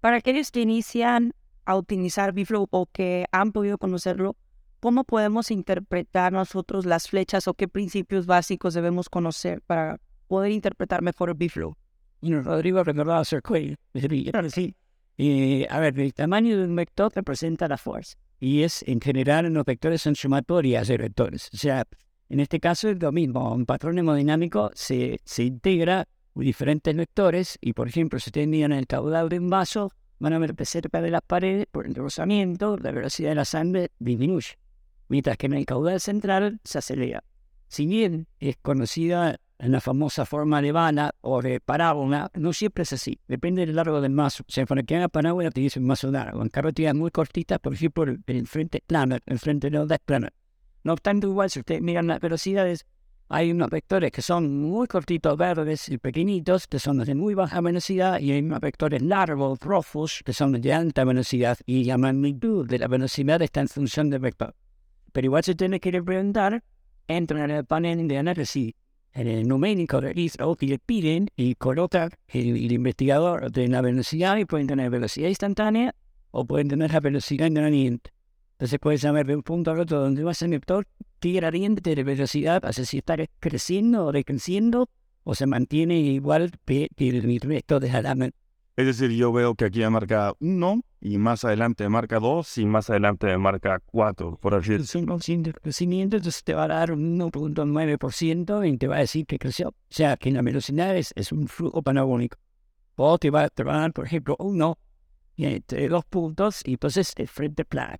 Para 0.00 0.16
aquellos 0.16 0.50
que 0.50 0.60
inician 0.60 1.34
a 1.64 1.76
utilizar 1.76 2.32
Biflow 2.32 2.66
o 2.70 2.86
que 2.86 3.26
han 3.30 3.52
podido 3.52 3.78
conocerlo, 3.78 4.36
¿cómo 4.80 5.04
podemos 5.04 5.50
interpretar 5.50 6.32
nosotros 6.32 6.86
las 6.86 7.08
flechas 7.08 7.48
o 7.48 7.54
qué 7.54 7.68
principios 7.68 8.26
básicos 8.26 8.74
debemos 8.74 9.08
conocer 9.08 9.62
para 9.62 10.00
poder 10.26 10.52
interpretar 10.52 11.02
mejor 11.02 11.30
el 11.30 11.34
biflow? 11.34 11.76
Rodrigo 12.22 12.82
recordaba 12.82 13.24
ser 13.24 13.42
sí. 14.50 14.74
Y, 15.16 15.66
a 15.68 15.80
ver, 15.80 15.98
el 15.98 16.14
tamaño 16.14 16.56
de 16.56 16.64
un 16.64 16.76
vector 16.76 17.12
representa 17.14 17.66
la 17.66 17.76
fuerza 17.76 18.16
y 18.40 18.62
es 18.62 18.84
en 18.86 19.00
general 19.00 19.46
en 19.46 19.54
los 19.54 19.64
vectores 19.64 20.02
son 20.02 20.14
sumatorias 20.14 20.86
de 20.88 20.96
vectores. 20.96 21.50
O 21.52 21.56
sea, 21.56 21.84
en 22.28 22.40
este 22.40 22.60
caso 22.60 22.88
es 22.88 23.00
lo 23.00 23.10
mismo, 23.10 23.52
un 23.52 23.66
patrón 23.66 23.98
hemodinámico 23.98 24.70
se, 24.74 25.18
se 25.24 25.44
integra 25.44 26.06
diferentes 26.34 26.94
vectores 26.94 27.58
y, 27.60 27.72
por 27.72 27.88
ejemplo, 27.88 28.20
si 28.20 28.28
ustedes 28.28 28.46
miran 28.46 28.72
el 28.72 28.86
caudal 28.86 29.28
de 29.28 29.40
un 29.40 29.50
vaso, 29.50 29.90
van 30.20 30.34
a 30.34 30.38
ver 30.38 30.54
que 30.54 30.64
cerca 30.64 31.00
de 31.00 31.10
las 31.10 31.22
paredes, 31.22 31.66
por 31.70 31.86
el 31.86 31.94
rozamiento, 31.96 32.76
la 32.76 32.92
velocidad 32.92 33.30
de 33.30 33.34
la 33.34 33.44
sangre 33.44 33.90
disminuye 33.98 34.56
mientras 35.08 35.36
que 35.36 35.46
en 35.46 35.54
el 35.54 35.66
caudal 35.66 36.00
central 36.00 36.60
se 36.64 36.78
acelera. 36.78 37.24
Si 37.68 37.86
bien 37.86 38.26
es 38.40 38.56
conocida 38.56 39.40
en 39.58 39.72
la 39.72 39.80
famosa 39.80 40.24
forma 40.24 40.62
de 40.62 40.72
bala 40.72 41.14
o 41.20 41.42
de 41.42 41.60
parábola, 41.60 42.30
no 42.34 42.52
siempre 42.52 42.82
es 42.82 42.92
así. 42.92 43.20
Depende 43.26 43.66
del 43.66 43.76
largo 43.76 44.00
del 44.00 44.12
mazo. 44.12 44.44
O 44.48 44.52
sea, 44.52 44.64
para 44.66 44.82
que 44.82 44.96
haga 44.96 45.08
parábola 45.08 45.50
te 45.50 45.60
dice 45.60 45.80
un 45.80 45.86
mazo 45.86 46.10
largo. 46.10 46.42
En 46.42 46.48
carreteras 46.48 46.94
muy 46.94 47.10
cortitas, 47.10 47.58
por 47.58 47.74
ejemplo, 47.74 48.04
el, 48.04 48.46
frente 48.46 48.82
plano, 48.86 49.16
el 49.26 49.38
frente 49.38 49.70
no 49.70 49.82
es 49.82 49.98
plano. 50.04 50.28
No 50.84 50.92
obstante, 50.92 51.26
igual, 51.26 51.50
si 51.50 51.58
ustedes 51.58 51.82
miran 51.82 52.06
las 52.06 52.20
velocidades, 52.20 52.86
hay 53.28 53.50
unos 53.50 53.68
vectores 53.68 54.10
que 54.10 54.22
son 54.22 54.62
muy 54.62 54.86
cortitos, 54.86 55.36
verdes 55.36 55.88
y 55.88 55.98
pequeñitos, 55.98 56.66
que 56.66 56.78
son 56.78 56.98
de 56.98 57.14
muy 57.14 57.34
baja 57.34 57.60
velocidad, 57.60 58.20
y 58.20 58.32
hay 58.32 58.40
unos 58.40 58.60
vectores 58.60 59.02
largos, 59.02 59.58
rojos, 59.58 60.22
que 60.24 60.32
son 60.32 60.52
de 60.52 60.72
alta 60.72 61.04
velocidad, 61.04 61.58
y 61.66 61.84
la 61.84 61.98
magnitud 61.98 62.66
de 62.66 62.78
la 62.78 62.88
velocidad 62.88 63.42
está 63.42 63.60
en 63.60 63.68
función 63.68 64.08
del 64.08 64.20
vector. 64.20 64.54
Pero 65.18 65.26
igual 65.26 65.42
si 65.42 65.56
tiene 65.56 65.80
que 65.80 66.00
preguntar, 66.00 66.62
entran 67.08 67.50
en 67.50 67.56
el 67.56 67.64
panel 67.64 68.06
de 68.06 68.18
análisis 68.18 68.72
en 69.12 69.26
el 69.26 69.48
numérico 69.48 70.00
de 70.00 70.12
ISO 70.14 70.56
y 70.60 70.68
le 70.68 70.78
piden 70.78 71.26
y 71.34 71.56
colocan 71.56 72.10
el, 72.28 72.70
investigador 72.70 73.50
de 73.50 73.66
la 73.66 73.80
velocidad 73.80 74.36
y 74.36 74.44
pueden 74.44 74.68
tener 74.68 74.90
velocidad 74.90 75.28
instantánea 75.28 75.92
o 76.30 76.44
pueden 76.44 76.68
tener 76.68 76.92
la 76.92 77.00
velocidad 77.00 77.50
gradiente. 77.50 78.12
Entonces 78.52 78.78
puedes 78.78 79.00
saber 79.00 79.26
de 79.26 79.34
un 79.34 79.42
punto 79.42 79.72
a 79.72 79.80
otro 79.80 79.98
donde 79.98 80.22
va 80.22 80.30
el 80.40 80.50
vector 80.50 80.86
gradiente 81.20 81.96
de 81.96 82.04
velocidad, 82.04 82.64
hace 82.64 82.86
si 82.86 82.98
está 82.98 83.16
creciendo 83.40 84.06
o 84.06 84.12
decreciendo 84.12 84.88
o 85.24 85.34
se 85.34 85.46
mantiene 85.46 85.98
igual 85.98 86.52
que 86.64 86.88
el 86.96 87.40
resto 87.40 87.80
de 87.80 87.88
la 87.88 88.14
Es 88.78 88.86
decir, 88.86 89.10
yo 89.10 89.32
veo 89.32 89.56
que 89.56 89.64
aquí 89.64 89.80
ya 89.80 89.90
marca 89.90 90.34
1 90.38 90.82
y 91.00 91.18
más 91.18 91.44
adelante 91.44 91.88
marca 91.88 92.20
2 92.20 92.58
y 92.58 92.64
más 92.64 92.88
adelante 92.88 93.36
marca 93.36 93.82
4, 93.84 94.38
por 94.40 94.54
así 94.54 94.70
decirlo. 94.70 95.18
Sin 95.18 95.42
crecimiento, 95.42 96.16
entonces 96.16 96.44
te 96.44 96.54
va 96.54 96.62
a 96.62 96.68
dar 96.68 96.92
un 96.92 97.18
1.9% 97.18 98.72
y 98.72 98.78
te 98.78 98.86
va 98.86 98.98
a 98.98 99.00
decir 99.00 99.26
que 99.26 99.36
creció. 99.36 99.70
O 99.70 99.74
sea, 99.90 100.16
que 100.16 100.30
la 100.30 100.42
velocidad 100.42 100.96
es, 100.96 101.12
un 101.32 101.48
flujo 101.48 101.82
panagónico. 101.82 102.38
O 102.94 103.18
te 103.18 103.30
va, 103.30 103.42
a 103.42 103.50
dar, 103.56 103.92
por 103.92 104.06
ejemplo, 104.06 104.36
1 104.38 104.78
entre 105.38 105.88
dos 105.88 106.04
puntos 106.04 106.62
y 106.64 106.74
entonces 106.74 107.14
el 107.16 107.26
frente 107.26 107.64
plano. 107.64 107.98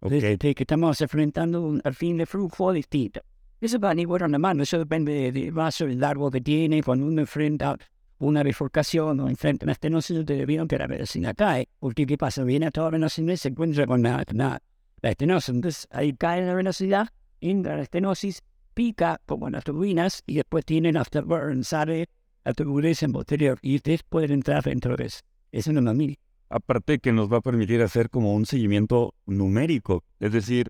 Okay. 0.00 0.36
que 0.36 0.62
estamos 0.62 1.00
enfrentando 1.00 1.62
un, 1.62 1.80
fin 1.94 2.18
de 2.18 2.26
flujo 2.26 2.70
distinto. 2.74 3.22
Eso 3.62 3.78
va 3.78 3.92
a 3.92 3.94
nivel 3.94 4.20
en 4.20 4.32
la 4.32 4.38
mano, 4.38 4.62
eso 4.62 4.76
depende 4.78 5.32
del 5.32 5.52
vaso, 5.52 5.86
el 5.86 5.98
largo 5.98 6.30
que 6.30 6.42
tiene, 6.42 6.82
cuando 6.82 7.06
uno 7.06 7.22
enfrenta 7.22 7.78
una 8.26 8.42
bifurcación 8.42 9.20
o 9.20 9.28
enfrente 9.28 9.64
una 9.64 9.72
estenosis, 9.72 10.16
ustedes 10.16 10.46
vieron 10.46 10.68
que 10.68 10.78
la 10.78 10.86
velocidad 10.86 11.34
cae. 11.36 11.68
Porque 11.78 12.06
¿qué 12.06 12.16
pasa? 12.18 12.44
Viene 12.44 12.66
a 12.66 12.70
toda 12.70 12.90
velocidad 12.90 13.32
y 13.32 13.36
se 13.36 13.48
encuentra 13.48 13.86
con 13.86 14.02
la, 14.02 14.24
la, 14.32 14.62
la 15.00 15.10
estenosis. 15.10 15.54
Entonces 15.54 15.88
ahí 15.90 16.12
cae 16.14 16.44
la 16.44 16.54
velocidad 16.54 17.08
entra 17.42 17.76
la 17.76 17.82
estenosis, 17.82 18.42
pica 18.74 19.20
como 19.26 19.48
en 19.48 19.54
las 19.54 19.64
turbinas 19.64 20.22
y 20.26 20.36
después 20.36 20.64
tienen 20.64 20.96
afterburn, 20.96 21.64
sale 21.64 22.08
la 22.44 22.54
turbulencia 22.54 23.08
posterior 23.08 23.58
y 23.62 23.76
ustedes 23.76 24.02
pueden 24.02 24.32
entrar 24.32 24.62
dentro 24.62 24.96
de 24.96 25.06
eso. 25.06 25.20
Es 25.50 25.66
una 25.66 25.80
mamilla. 25.80 26.16
Aparte 26.48 26.98
que 26.98 27.12
nos 27.12 27.32
va 27.32 27.38
a 27.38 27.42
permitir 27.42 27.82
hacer 27.82 28.10
como 28.10 28.34
un 28.34 28.46
seguimiento 28.46 29.14
numérico. 29.26 30.04
Es 30.20 30.32
decir, 30.32 30.68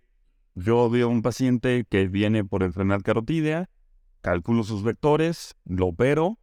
yo 0.54 0.88
veo 0.90 1.08
un 1.08 1.22
paciente 1.22 1.84
que 1.88 2.08
viene 2.08 2.44
por 2.44 2.62
enfermedad 2.62 3.00
carotídea, 3.02 3.68
calculo 4.20 4.64
sus 4.64 4.82
vectores, 4.82 5.54
lo 5.64 5.88
opero 5.88 6.38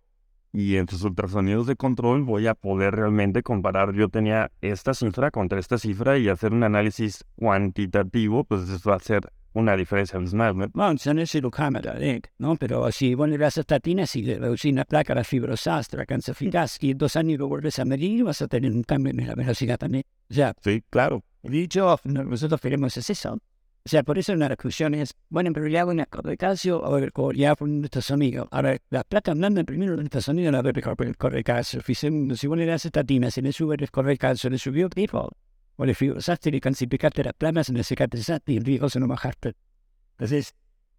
y 0.52 0.78
en 0.78 0.88
sus 0.88 1.04
ultrasonidos 1.04 1.68
de 1.68 1.76
control 1.76 2.24
voy 2.24 2.48
a 2.48 2.56
poder 2.56 2.96
realmente 2.96 3.44
comparar. 3.44 3.94
Yo 3.94 4.10
tenía 4.10 4.52
esta 4.62 4.94
cifra 4.94 5.32
contra 5.32 5.60
esta 5.60 5.78
cifra 5.78 6.18
y 6.18 6.30
hacer 6.30 6.54
un 6.54 6.64
análisis 6.64 7.26
cuantitativo, 7.36 8.44
pues 8.44 8.70
eso 8.70 8.90
va 8.90 8.96
a 8.96 9.00
ser 9.00 9.32
una 9.54 9.76
diferencia 9.76 10.18
abismal. 10.18 10.58
¿no? 10.58 10.68
Bueno, 10.74 10.98
cámara, 11.52 11.96
¿eh? 12.00 12.22
¿no? 12.38 12.56
Pero 12.56 12.92
si 12.92 13.16
le 13.16 13.38
das 13.38 13.58
estatinas 13.58 14.16
y 14.16 14.24
le 14.24 14.40
reducís 14.40 14.74
la 14.74 14.86
placa, 14.86 15.16
la 15.16 15.24
fibrosas, 15.24 15.92
la 15.94 16.06
calcificás 16.06 16.78
y 16.82 16.92
en 16.92 16.98
dos 16.98 17.16
años 17.16 17.40
lo 17.40 17.48
vuelves 17.48 17.80
a 17.80 17.86
medir, 17.86 18.24
vas 18.24 18.42
a 18.42 18.48
tener 18.48 18.72
un 18.72 18.84
cambio 18.84 19.12
en 19.12 19.28
la 19.28 19.36
velocidad 19.36 19.78
también. 19.78 20.04
O 20.30 20.34
sea, 20.34 20.54
Sí, 20.64 20.84
claro. 20.90 21.24
dicho, 21.44 22.00
nosotros 22.04 22.62
queremos 22.62 22.96
es 22.98 23.10
eso. 23.10 23.40
O 23.86 23.90
sea, 23.90 24.04
por 24.04 24.20
eso 24.20 24.34
una 24.34 24.50
discusión 24.50 24.94
es, 24.94 25.16
bueno, 25.30 25.52
pero 25.54 25.68
le 25.68 25.80
hago 25.80 25.92
una 25.92 26.06
calcio 26.38 26.80
o 26.82 27.32
le 27.32 27.48
hago 27.48 27.66
un 27.66 27.80
ultrasonido. 27.80 28.48
Ahora, 28.52 28.78
la 28.90 29.04
placa 29.04 29.34
blanda 29.34 29.64
primero 29.64 29.94
el 29.94 30.00
ultrasonido 30.02 30.52
la 30.52 30.62
ve 30.62 30.74
mejor 30.74 30.96
por 30.96 31.08
el 31.08 31.18
corre 31.18 31.44
calcio. 31.44 31.82
Si, 31.82 31.96
se- 31.96 32.12
si 32.36 32.48
vos 32.48 32.58
le 32.58 32.66
das 32.66 32.86
estatinas 32.86 33.38
y 33.38 33.42
le 33.42 33.52
sube 33.52 33.76
el 33.80 33.90
corre 33.90 34.18
calcio, 34.18 34.50
le 34.50 34.58
subió 34.60 34.90
tipo, 34.90 35.32
o 35.78 35.86
le 35.86 35.96
fibrosaste 35.96 36.50
y 36.50 36.52
le 36.54 36.62
calcificaste 36.62 37.24
las 37.24 37.34
planas, 37.34 37.70
le 37.70 37.84
cicatrizaste 37.84 38.52
y 38.54 38.58
el 38.58 38.66
riesgo 38.66 38.90
se 38.90 39.00
lo 39.00 39.08
bajaste. 39.08 39.56
Entonces, 40.12 40.54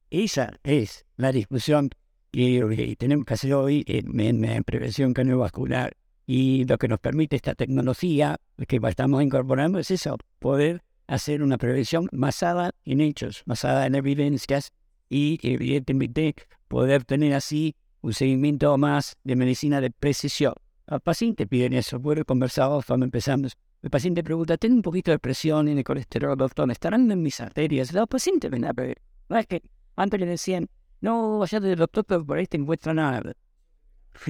esa 0.08 0.50
es 0.64 1.04
la 1.16 1.30
discusión 1.32 1.90
que, 2.32 2.64
que 2.76 2.96
tenemos 2.96 3.24
que 3.26 3.34
hacer 3.34 3.54
hoy 3.54 3.84
en, 3.86 4.18
en- 4.20 4.44
en 4.44 4.64
prevención 4.64 5.12
cardiovascular. 5.12 5.92
Y 6.26 6.64
lo 6.64 6.78
que 6.78 6.88
nos 6.88 6.98
permite 7.00 7.36
esta 7.36 7.54
tecnología 7.54 8.36
que 8.68 8.80
estamos 8.88 9.22
incorporando 9.22 9.78
es 9.78 9.90
eso, 9.90 10.16
poder 10.38 10.82
hacer 11.10 11.42
una 11.42 11.58
prevención 11.58 12.08
basada 12.12 12.70
en 12.84 13.00
hechos, 13.00 13.42
basada 13.44 13.84
en 13.86 13.96
evidencias 13.96 14.72
y 15.08 15.40
evidentemente 15.42 16.36
poder 16.68 17.04
tener 17.04 17.34
así 17.34 17.74
un 18.00 18.12
seguimiento 18.12 18.78
más 18.78 19.16
de 19.24 19.34
medicina 19.34 19.80
de 19.80 19.90
precisión. 19.90 20.54
Al 20.86 21.00
paciente 21.00 21.48
piden 21.48 21.72
eso, 21.72 21.98
bueno, 21.98 22.24
conversamos 22.24 22.86
cuando 22.86 23.04
empezamos. 23.04 23.56
El 23.82 23.90
paciente 23.90 24.22
pregunta, 24.22 24.56
tengo 24.56 24.76
un 24.76 24.82
poquito 24.82 25.10
de 25.10 25.18
presión 25.18 25.66
y 25.66 25.74
de 25.74 25.82
colesterol, 25.82 26.36
doctor, 26.36 26.70
¿estarán 26.70 27.10
en 27.10 27.22
mis 27.22 27.40
arterias? 27.40 27.92
Los 27.92 28.06
pacientes 28.06 28.48
ven 28.48 28.64
a 28.64 28.72
ver. 28.72 29.00
No 29.28 29.36
es 29.36 29.46
que 29.48 29.62
antes 29.96 30.20
le 30.20 30.26
decían, 30.26 30.68
no, 31.00 31.40
vaya 31.40 31.58
del 31.58 31.76
doctor, 31.76 32.04
pero 32.04 32.24
por 32.24 32.38
ahí 32.38 32.46
te 32.46 32.56
encuentra 32.56 32.94
nada. 32.94 33.32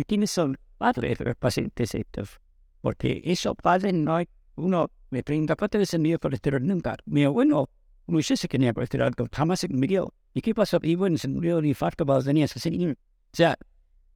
¿Quiénes 0.07 0.31
son 0.31 0.57
padres 0.79 1.19
de 1.19 1.27
los 1.27 1.37
pacientes 1.37 1.95
estos? 1.95 2.41
Porque 2.81 3.21
esos 3.25 3.55
padres 3.57 3.93
no 3.93 4.17
hay, 4.17 4.29
uno 4.55 4.91
¿cuántas 5.57 5.79
veces 5.79 6.01
me 6.01 6.09
dio 6.09 6.19
colesterol? 6.19 6.65
Nunca. 6.65 6.97
Mi 7.07 7.25
abuelo, 7.25 7.69
yo 8.07 8.37
sé 8.37 8.49
que 8.49 8.59
tenía 8.59 8.73
colesterol, 8.73 9.09
alto, 9.09 9.27
jamás 9.33 9.61
se 9.61 9.69
murió. 9.69 10.13
¿Y 10.35 10.41
qué 10.41 10.55
pasó? 10.55 10.79
Y 10.83 10.95
bueno, 10.95 11.19
se 11.19 11.29
murió 11.29 11.61
de 11.61 11.69
infarto 11.69 12.07
cuando 12.07 12.25
tenía 12.25 12.47
60 12.47 12.85
años. 12.85 12.97
O 13.33 13.37
sea, 13.37 13.57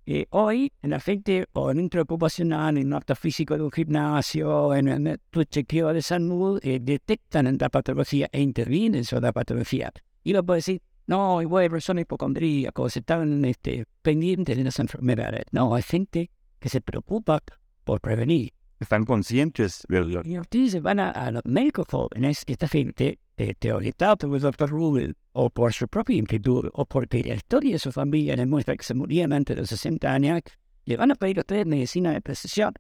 eh, 0.07 0.27
hoy 0.31 0.71
en 0.83 0.91
la 0.91 1.01
gente 1.01 1.47
o 1.53 1.71
en 1.71 1.79
un 1.81 1.91
ocupacional, 1.99 2.77
en 2.77 2.89
un 2.89 2.93
acto 2.95 3.15
físico 3.17 3.57
de 3.57 3.63
un 3.63 3.73
gimnasio, 3.73 4.75
en 4.75 4.89
un 4.89 5.19
tu 5.31 5.45
chequeo 5.45 5.93
de 5.93 6.03
salud, 6.03 6.61
eh, 6.63 6.79
detectan 6.81 7.57
la 7.59 7.69
patología 7.71 8.29
e 8.31 8.41
intervienen 8.41 9.05
sobre 9.05 9.23
la 9.23 9.33
patología. 9.33 9.93
Y 10.23 10.33
lo 10.33 10.45
puede 10.45 10.59
decir, 10.59 10.83
no, 11.07 11.41
igual 11.43 11.81
son 11.81 11.99
hipocondríacos, 11.99 12.97
están 12.97 13.45
este, 13.45 13.87
pendientes 14.03 14.57
de 14.57 14.65
las 14.65 14.79
enfermedades. 14.79 15.45
No, 15.53 15.75
hay 15.75 15.83
gente 15.83 16.31
que 16.59 16.69
se 16.69 16.81
preocupa 16.81 17.43
por 17.85 18.01
prevenir. 18.01 18.53
Están 18.85 19.07
conscientes 19.07 19.83
lo 19.89 20.23
Y 20.25 20.39
ustedes 20.39 20.83
van 20.83 21.01
a, 21.01 21.11
a 21.11 21.31
los 21.31 21.43
médicos 21.47 21.87
jóvenes, 21.91 22.45
esta 22.47 22.69
gente 22.69 23.19
eh, 23.39 23.55
te 23.59 23.73
orientada 23.73 24.15
por 24.15 24.35
el 24.35 24.43
doctor 24.43 24.69
Rubin, 24.69 25.17
o 25.33 25.49
por 25.49 25.73
su 25.73 25.89
propia 25.89 26.17
inquietud, 26.17 26.69
o 26.75 26.85
porque 26.85 27.25
la 27.25 27.35
historia 27.35 27.73
de 27.73 27.79
su 27.79 27.91
familia 27.93 28.37
demuestra 28.37 28.77
que 28.77 28.85
se 28.85 28.93
morían 28.93 29.33
antes 29.33 29.57
de 29.57 29.63
los 29.63 29.71
60 29.71 30.13
años, 30.13 30.43
le 30.85 30.99
van 30.99 31.13
a 31.13 31.15
pedir 31.15 31.39
a 31.39 31.41
ustedes 31.41 31.65
medicina 31.65 32.13
de 32.13 32.21
precisión. 32.21 32.75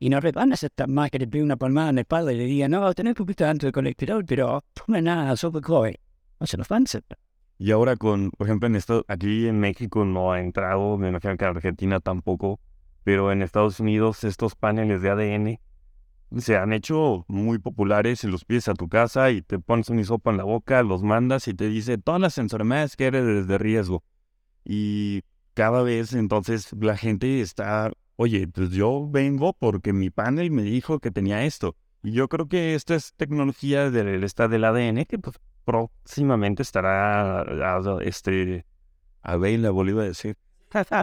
Y 0.00 0.10
no 0.10 0.18
le 0.18 0.32
van 0.32 0.50
a 0.50 0.54
aceptar 0.54 0.88
más 0.88 1.12
que 1.12 1.20
le 1.20 1.28
pida 1.28 1.44
una 1.44 1.56
palmada 1.56 1.90
en 1.90 1.98
el 1.98 2.00
espalda 2.00 2.32
y 2.32 2.38
le 2.38 2.44
digan, 2.46 2.72
no, 2.72 2.92
tenés 2.92 3.12
un 3.12 3.24
poquito 3.24 3.44
tanto 3.44 3.66
de 3.66 3.72
colesterol, 3.72 4.24
pero 4.24 4.64
toma 4.74 5.00
nada, 5.00 5.36
sobre 5.36 5.62
joven. 5.62 5.94
No 6.40 6.46
se 6.48 6.56
los 6.56 6.66
van 6.66 6.82
a 6.82 6.84
aceptar. 6.86 7.18
Y 7.56 7.70
ahora 7.70 7.94
con, 7.94 8.32
por 8.32 8.48
ejemplo, 8.48 8.66
en 8.66 8.74
esto, 8.74 9.04
aquí 9.06 9.46
en 9.46 9.60
México 9.60 10.04
no 10.04 10.32
ha 10.32 10.40
entrado, 10.40 10.98
me 10.98 11.08
imagino 11.10 11.36
que 11.36 11.44
en 11.44 11.50
Argentina 11.56 12.00
tampoco, 12.00 12.58
pero 13.04 13.32
en 13.32 13.42
Estados 13.42 13.80
Unidos 13.80 14.24
estos 14.24 14.54
paneles 14.54 15.02
de 15.02 15.10
ADN 15.10 15.60
se 16.38 16.56
han 16.56 16.72
hecho 16.72 17.24
muy 17.28 17.58
populares 17.58 18.22
y 18.24 18.28
los 18.28 18.44
pides 18.44 18.68
a 18.68 18.74
tu 18.74 18.88
casa 18.88 19.30
y 19.30 19.42
te 19.42 19.58
pones 19.58 19.88
un 19.88 19.98
hisopo 19.98 20.30
en 20.30 20.36
la 20.36 20.44
boca, 20.44 20.82
los 20.82 21.02
mandas 21.02 21.48
y 21.48 21.54
te 21.54 21.68
dice 21.68 21.98
todas 21.98 22.20
las 22.20 22.38
enfermedades 22.38 22.96
que 22.96 23.06
eres 23.06 23.46
de 23.48 23.58
riesgo. 23.58 24.04
Y 24.64 25.22
cada 25.54 25.82
vez 25.82 26.12
entonces 26.12 26.68
la 26.78 26.96
gente 26.96 27.40
está, 27.40 27.90
oye, 28.16 28.46
pues 28.46 28.70
yo 28.70 29.08
vengo 29.10 29.52
porque 29.54 29.92
mi 29.92 30.10
panel 30.10 30.50
me 30.50 30.62
dijo 30.62 31.00
que 31.00 31.10
tenía 31.10 31.44
esto. 31.44 31.76
Y 32.02 32.12
yo 32.12 32.28
creo 32.28 32.46
que 32.48 32.74
esta 32.74 32.94
es 32.94 33.12
tecnología 33.14 33.90
del, 33.90 34.22
esta 34.24 34.48
del 34.48 34.64
ADN 34.64 35.06
que 35.06 35.18
pues 35.18 35.36
próximamente 35.64 36.62
estará 36.62 37.40
a- 37.42 37.98
este, 38.02 38.64
available, 39.22 39.90
iba 39.90 40.02
a 40.02 40.06
decir. 40.06 40.36
A 40.72 40.84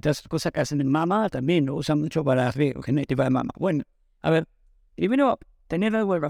todas 0.00 0.04
las 0.04 0.28
cosas 0.28 0.52
que 0.52 0.60
hacen 0.60 0.80
en 0.80 0.88
mamá 0.88 1.28
también 1.28 1.66
lo 1.66 1.76
usan 1.76 2.00
mucho 2.00 2.24
para 2.24 2.46
la 2.46 2.52
genética 2.52 3.24
de 3.24 3.30
mamá. 3.30 3.50
Bueno, 3.58 3.84
a 4.22 4.30
ver, 4.30 4.46
primero, 4.94 5.38
tener 5.66 5.94
algo 5.96 6.14
de 6.14 6.20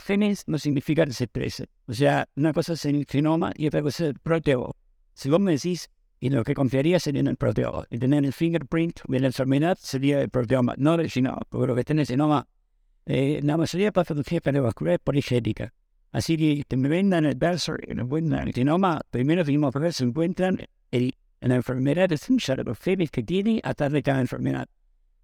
no 0.46 0.58
significa 0.58 1.04
que 1.04 1.12
se 1.12 1.24
exprese. 1.24 1.66
O 1.86 1.92
sea, 1.92 2.28
una 2.36 2.52
cosa 2.52 2.74
es 2.74 2.84
el 2.84 3.06
genoma 3.08 3.52
y 3.56 3.66
otra 3.66 3.82
cosa 3.82 4.04
es 4.04 4.10
el 4.10 4.18
proteo. 4.18 4.76
Si 5.12 5.30
vos 5.30 5.40
me 5.40 5.52
decís, 5.52 5.90
y 6.20 6.30
lo 6.30 6.44
que 6.44 6.54
confiaría 6.54 6.98
sería 6.98 7.20
en 7.20 7.26
el 7.26 7.36
proteo, 7.36 7.84
y 7.90 7.98
tener 7.98 8.24
el 8.24 8.32
fingerprint 8.32 9.00
de 9.06 9.20
la 9.20 9.26
enfermedad 9.26 9.76
sería 9.80 10.20
el 10.20 10.30
proteoma, 10.30 10.74
no 10.78 10.94
el 10.94 11.10
genoma, 11.10 11.42
porque 11.48 11.66
lo 11.66 11.74
que 11.74 11.84
tiene 11.84 12.02
el 12.02 12.08
genoma, 12.08 12.46
eh, 13.06 13.40
la 13.42 13.56
mayoría 13.56 13.88
de 13.88 13.92
patologías 13.92 14.42
cardiovasculares 14.42 14.98
es 14.98 15.04
poligénica. 15.04 15.74
Así 16.12 16.36
que 16.36 16.64
que 16.66 16.76
me 16.76 16.88
vendan 16.88 17.26
el 17.26 17.34
verso 17.34 17.74
y 17.86 17.94
me 17.94 18.04
vendan 18.04 18.48
el 18.48 18.54
genoma, 18.54 19.00
primero 19.10 19.44
tenemos 19.44 19.72
que 19.72 19.80
ver 19.80 19.92
si 19.92 20.04
encuentran 20.04 20.58
el, 20.94 21.14
la 21.40 21.56
enfermedad 21.56 22.08
de 22.08 22.64
los 22.64 22.78
genes 22.78 23.10
que 23.10 23.22
tiene 23.22 23.60
atrás 23.62 23.92
de 23.92 24.02
cada 24.02 24.20
enfermedad. 24.20 24.68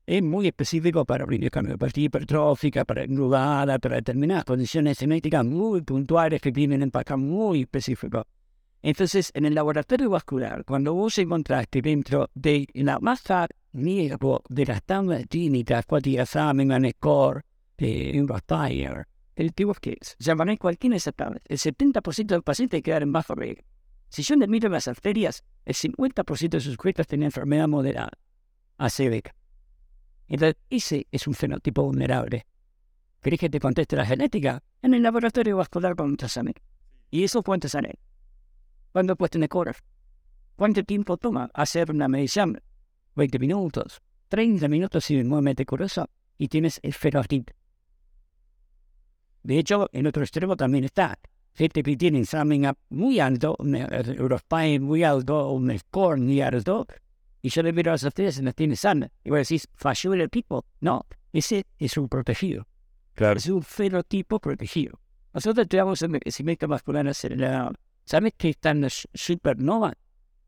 Es 0.04 0.22
muy 0.22 0.48
específico 0.48 1.04
para 1.04 1.24
cardiopatía 1.24 2.04
hipertrófica, 2.04 2.84
para 2.84 3.04
engrudada, 3.04 3.78
para 3.78 3.96
determinadas 3.96 4.44
condiciones 4.44 4.98
genéticas 4.98 5.44
muy 5.44 5.82
puntuales 5.82 6.40
que 6.40 6.50
tienen 6.50 6.80
un 6.80 6.88
impacto 6.88 7.16
muy 7.16 7.62
específico. 7.62 8.26
Entonces, 8.82 9.30
en 9.34 9.44
el 9.44 9.54
laboratorio 9.54 10.10
vascular, 10.10 10.64
cuando 10.64 10.94
vos 10.94 11.16
encontraste 11.18 11.82
dentro 11.82 12.28
de 12.34 12.66
la 12.74 12.98
masa 12.98 13.46
negro 13.72 14.42
de 14.48 14.66
las 14.66 14.82
tablas 14.82 15.26
clínicas, 15.28 15.86
cualquier 15.86 16.22
examen, 16.22 16.90
score, 16.92 17.42
de 17.78 18.16
Eurospire, 18.16 19.04
el 19.36 19.54
tipo 19.54 19.74
que 19.74 19.96
es, 20.00 20.16
llamaré 20.18 20.58
cualquiera 20.58 20.94
de 20.94 20.98
esas 20.98 21.14
tablas, 21.14 21.42
el 21.46 21.58
70% 21.58 22.26
del 22.26 22.42
paciente 22.42 22.82
queda 22.82 22.98
en 22.98 23.12
bajo 23.12 23.34
riesgo. 23.34 23.62
Si 24.10 24.22
yo 24.24 24.36
miro 24.36 24.68
las 24.68 24.88
arterias, 24.88 25.44
el 25.64 25.74
50% 25.74 26.48
de 26.50 26.60
sus 26.60 26.76
cuentas 26.76 27.06
tienen 27.06 27.26
enfermedad 27.26 27.68
moderada, 27.68 28.10
ACV. 28.76 29.22
Entonces, 30.26 30.56
ese 30.68 31.06
es 31.12 31.28
un 31.28 31.34
fenotipo 31.34 31.84
vulnerable. 31.84 32.44
¿Querés 33.20 33.38
que 33.38 33.48
te 33.48 33.60
conteste 33.60 33.94
la 33.94 34.04
genética? 34.04 34.62
En 34.82 34.94
el 34.94 35.02
laboratorio 35.02 35.56
vascular 35.56 35.94
con 35.94 36.10
ultrasonido. 36.10 36.60
¿Y 37.10 37.22
eso 37.22 37.42
cuánto 37.44 37.68
sale? 37.68 38.00
¿Cuándo 38.92 39.14
puedes 39.14 39.30
tener 39.30 39.48
cobrar? 39.48 39.76
¿Cuánto 40.56 40.82
tiempo 40.82 41.16
toma 41.16 41.48
hacer 41.54 41.92
una 41.92 42.08
medición? 42.08 42.60
20 43.14 43.38
minutos, 43.38 44.02
30 44.28 44.66
minutos 44.68 45.04
si 45.04 45.22
muy 45.22 45.40
meticuloso 45.40 46.10
y 46.36 46.48
tienes 46.48 46.80
el 46.82 46.94
fenotipo. 46.94 47.52
De 49.44 49.58
hecho, 49.58 49.88
en 49.92 50.06
otro 50.08 50.22
extremo 50.22 50.56
también 50.56 50.84
está. 50.84 51.16
Gente 51.54 51.82
que 51.82 51.96
tiene 51.96 52.20
examen 52.20 52.72
muy 52.88 53.20
alto, 53.20 53.56
un 53.58 53.76
Eurospine 53.76 54.80
muy 54.80 55.02
alto, 55.02 55.50
un 55.50 55.76
score 55.78 56.18
muy 56.18 56.40
alto, 56.40 56.86
y 57.42 57.48
yo 57.48 57.62
le 57.62 57.72
miro 57.72 57.90
a 57.90 57.94
las 57.94 58.04
arterias 58.04 58.38
y 58.38 58.42
las 58.42 58.54
tiene 58.54 58.76
sanas. 58.76 59.10
Y 59.24 59.30
vos 59.30 59.40
decís, 59.40 59.68
falló 59.74 60.14
el 60.14 60.30
tipo. 60.30 60.64
No, 60.80 61.06
ese 61.32 61.66
es 61.78 61.96
un 61.96 62.08
protegido. 62.08 62.66
Claro. 63.14 63.38
Es 63.38 63.46
un 63.48 63.62
fenotipo 63.62 64.38
protegido. 64.38 65.00
Nosotros 65.32 65.68
tenemos 65.68 66.02
envejecimiento 66.02 66.66
vascular 66.68 67.06
acelerado. 67.08 67.72
¿Sabes 68.04 68.32
qué 68.36 68.50
están 68.50 68.80
las 68.80 69.06
supernovas? 69.14 69.94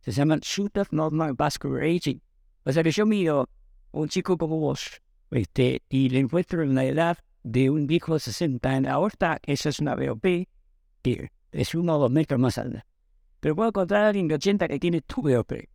Se 0.00 0.12
llaman 0.12 0.40
supernova 0.42 1.32
vascular 1.32 1.84
aging. 1.84 2.20
O 2.64 2.72
sea 2.72 2.82
que 2.82 2.90
yo 2.90 3.06
miro 3.06 3.48
un 3.92 4.08
chico 4.08 4.36
como 4.36 4.58
vos 4.58 5.02
este, 5.30 5.82
y 5.88 6.08
le 6.08 6.18
encuentro 6.18 6.62
en 6.62 6.74
la 6.74 6.84
edad 6.84 7.18
de 7.42 7.70
un 7.70 7.86
viejo 7.86 8.14
de 8.14 8.20
60 8.20 8.76
en 8.76 8.84
la 8.84 8.92
aorta, 8.92 9.40
esa 9.44 9.70
es 9.70 9.80
una 9.80 9.94
BOP, 9.94 10.46
que 11.02 11.30
es 11.50 11.74
uno 11.74 11.96
o 11.96 11.98
dos 11.98 12.10
metros 12.10 12.40
más 12.40 12.58
alta. 12.58 12.86
Pero 13.40 13.56
puedo 13.56 13.68
encontrar 13.68 14.04
a 14.04 14.08
alguien 14.08 14.28
de 14.28 14.36
80 14.36 14.68
que 14.68 14.78
tiene 14.78 15.00
tubeopre. 15.02 15.68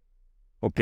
Ok. 0.62 0.80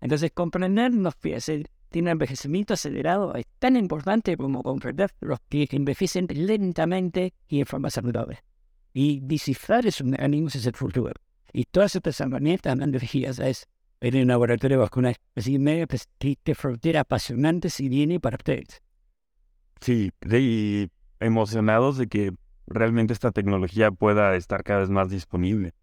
Entonces, 0.00 0.30
comprender 0.32 0.94
los 0.94 1.16
pies, 1.16 1.48
el, 1.48 1.68
tiene 1.90 2.10
envejecimiento 2.10 2.74
acelerado, 2.74 3.34
es 3.34 3.46
tan 3.58 3.76
importante 3.76 4.36
como 4.36 4.62
comprender 4.62 5.10
los 5.20 5.40
que 5.48 5.68
envejecen 5.70 6.26
lentamente 6.30 7.34
y 7.48 7.60
en 7.60 7.66
forma 7.66 7.90
saludable. 7.90 8.42
Y 8.92 9.20
descifrar 9.20 9.86
esos 9.86 10.06
mecanismos 10.06 10.54
es 10.54 10.66
el 10.66 10.74
futuro. 10.74 11.12
Y 11.52 11.64
todas 11.64 11.96
estas 11.96 12.20
herramientas 12.20 12.78
energías 12.78 13.38
es 13.38 13.66
en 14.00 14.14
el 14.14 14.28
laboratorio 14.28 14.78
vascular. 14.78 15.16
Así 15.34 15.58
medio 15.58 15.86
pues, 15.86 16.08
de 16.20 16.54
frontera 16.54 17.00
apasionante 17.00 17.70
si 17.70 17.88
viene 17.88 18.20
para 18.20 18.36
ustedes. 18.36 18.82
Sí, 19.80 20.10
y 20.30 20.88
emocionados 21.20 21.98
de 21.98 22.06
que 22.06 22.32
realmente 22.66 23.12
esta 23.12 23.30
tecnología 23.32 23.90
pueda 23.90 24.34
estar 24.36 24.62
cada 24.64 24.80
vez 24.80 24.90
más 24.90 25.10
disponible. 25.10 25.74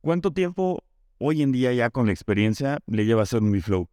¿Cuánto 0.00 0.32
tiempo 0.32 0.82
hoy 1.18 1.42
en 1.42 1.52
día 1.52 1.72
ya 1.72 1.90
con 1.90 2.06
la 2.06 2.12
experiencia 2.12 2.78
le 2.86 3.04
lleva 3.04 3.20
a 3.20 3.24
hacer 3.24 3.42
un 3.42 3.60
flow? 3.60 3.88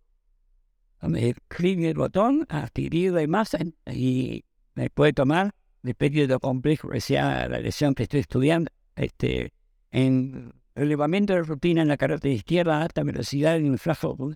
me 1.02 1.36
clic 1.48 1.80
el 1.82 1.96
botón, 1.96 2.46
adquirir 2.50 3.14
la 3.14 3.22
imagen 3.22 3.76
y 3.86 4.44
me 4.74 4.90
puede 4.90 5.14
tomar, 5.14 5.52
depende 5.84 6.22
de 6.22 6.28
lo 6.28 6.40
complejo 6.40 6.90
que 6.90 7.02
sea 7.02 7.48
la 7.48 7.60
lesión 7.60 7.94
que 7.94 8.04
estoy 8.04 8.22
estudiando, 8.22 8.72
este, 8.96 9.54
en 9.92 10.54
elevamiento 10.74 11.34
de 11.34 11.44
rutina 11.44 11.82
en 11.82 11.88
la 11.88 11.98
carretera 11.98 12.34
izquierda, 12.34 12.82
alta 12.82 13.04
velocidad, 13.04 13.56
en 13.56 13.70
un 13.70 13.78
flajo, 13.78 14.34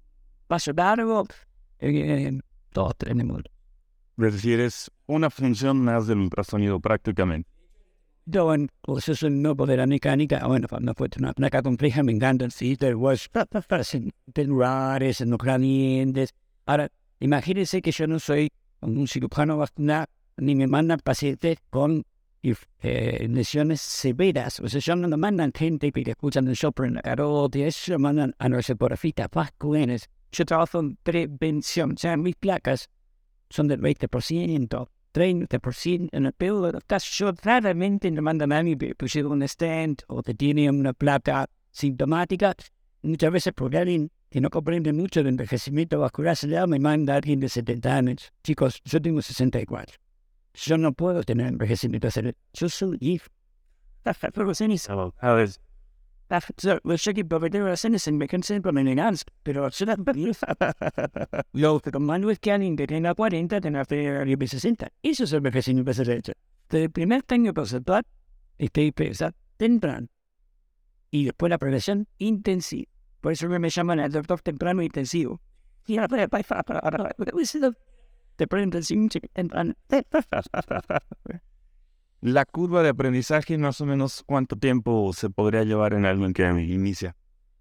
paso 0.47 0.71
largo, 0.73 1.25
en 1.79 2.43
dos, 2.71 2.93
tres 2.97 3.15
minutos. 3.15 3.51
Es 4.17 4.33
decir, 4.33 4.59
es 4.59 4.91
una 5.09 5.29
función 5.29 5.83
más 5.83 6.07
del 6.07 6.19
ultrasonido 6.19 6.79
prácticamente. 6.79 7.49
Yo, 8.25 8.45
bueno, 8.45 8.67
pues 8.81 9.23
no 9.23 9.55
de 9.55 9.77
la 9.77 9.87
mecánica, 9.87 10.45
bueno, 10.45 10.67
cuando 10.67 10.93
fue 10.93 11.09
una 11.17 11.33
placa 11.33 11.63
compleja 11.63 12.03
me 12.03 12.11
encantan, 12.11 12.51
sí, 12.51 12.75
there 12.75 12.93
was, 12.93 13.27
celulares, 14.33 15.25
no 15.25 15.37
calientes, 15.37 16.33
Ahora, 16.69 16.91
imagínense 17.19 17.81
que 17.81 17.91
yo 17.91 18.05
no 18.05 18.19
soy 18.19 18.51
un 18.81 19.07
cirujano 19.07 19.57
vascular 19.57 20.07
ni 20.37 20.53
me 20.53 20.67
mandan 20.67 20.99
pacientes 20.99 21.57
con 21.71 22.05
eh, 22.43 23.27
lesiones 23.27 23.81
severas. 23.81 24.59
O 24.59 24.69
sea, 24.69 24.79
yo 24.79 24.95
no 24.95 25.07
me 25.07 25.17
mandan 25.17 25.51
gente 25.51 25.91
que 25.91 26.11
escuchan 26.11 26.47
el 26.47 26.55
show 26.55 26.71
en 26.83 26.93
la 26.93 27.01
carota, 27.01 27.57
eso 27.57 27.97
mandan 27.97 28.35
a 28.37 28.49
los 28.49 28.69
ecografistas 28.69 29.27
vasculares. 29.31 30.07
Yo 30.31 30.45
trabajo 30.45 30.79
en 30.79 30.95
prevención, 30.97 31.93
o 31.93 31.97
sea, 31.97 32.15
mis 32.17 32.35
placas 32.35 32.87
son 33.49 33.67
del 33.67 33.81
20%, 33.81 34.87
30%. 35.13 36.09
En 36.11 36.25
el 36.25 36.33
peor 36.33 36.65
de 36.65 36.71
los 36.73 36.83
casos, 36.85 37.17
yo 37.17 37.31
raramente 37.43 38.11
me 38.11 38.21
mandan 38.21 38.51
a 38.51 38.63
mí 38.63 38.75
pusieron 38.75 39.33
un 39.33 39.47
stent 39.47 40.03
o 40.07 40.21
que 40.21 40.33
tiene 40.33 40.69
una 40.69 40.93
placa 40.93 41.49
sintomática. 41.71 42.55
Muchas 43.01 43.31
veces 43.31 43.53
porque 43.55 43.77
alguien 43.77 44.11
que 44.29 44.41
no 44.41 44.49
comprende 44.49 44.93
mucho 44.93 45.21
del 45.21 45.29
envejecimiento 45.29 45.99
vascular 45.99 46.35
cerebral 46.35 46.67
me 46.67 46.79
manda 46.79 47.13
a 47.13 47.17
alguien 47.17 47.39
de 47.39 47.49
70 47.49 47.95
años. 47.95 48.31
Chicos, 48.43 48.81
yo 48.85 49.01
tengo 49.01 49.21
64. 49.21 49.97
Yo 50.53 50.77
no 50.77 50.93
puedo 50.93 51.23
tener 51.23 51.47
envejecimiento 51.47 52.11
cerebral. 52.11 52.35
Yo 52.53 52.69
soy 52.69 52.97
hijo. 52.99 53.27
A 55.19 55.33
ver, 55.33 55.49
Yo 56.57 56.79
que 57.13 57.25
para 57.25 57.49
tener 57.49 57.63
relaciones 57.63 58.07
en 58.07 58.15
envejecer 58.15 58.61
por 58.61 58.73
meneganza, 58.73 59.25
pero 59.43 59.67
no 59.67 59.95
Lo 61.53 61.79
que 61.79 61.99
malo 61.99 62.29
es 62.29 62.39
que 62.39 62.51
alguien 62.51 62.75
que 62.75 62.85
tenga 62.85 63.15
40 63.15 63.61
tenga 63.61 63.85
que 63.85 64.47
60. 64.47 64.91
Eso 65.01 65.23
es 65.23 65.33
envejecimiento 65.33 65.93
cerebral. 65.93 66.35
Desde 66.69 66.83
el 66.85 66.91
primer 66.91 67.23
año 67.29 67.53
conceptual, 67.53 68.05
estoy 68.57 68.91
pensando 68.91 69.35
temprano. 69.57 70.07
Y 71.09 71.25
después 71.25 71.49
la 71.49 71.57
prevención 71.59 72.07
intensiva. 72.19 72.91
Por 73.21 73.33
eso 73.33 73.49
me 73.49 73.69
llaman 73.69 73.99
el 73.99 74.11
doctor 74.11 74.39
temprano 74.41 74.81
intensivo. 74.81 75.41
La 82.21 82.45
curva 82.45 82.83
de 82.83 82.89
aprendizaje, 82.89 83.57
más 83.57 83.79
o 83.79 83.85
menos, 83.85 84.23
¿cuánto 84.25 84.57
tiempo 84.57 85.11
se 85.13 85.29
podría 85.29 85.63
llevar 85.63 85.93
en 85.93 86.05
alguien 86.05 86.33
que 86.33 86.43
inicia? 86.43 87.15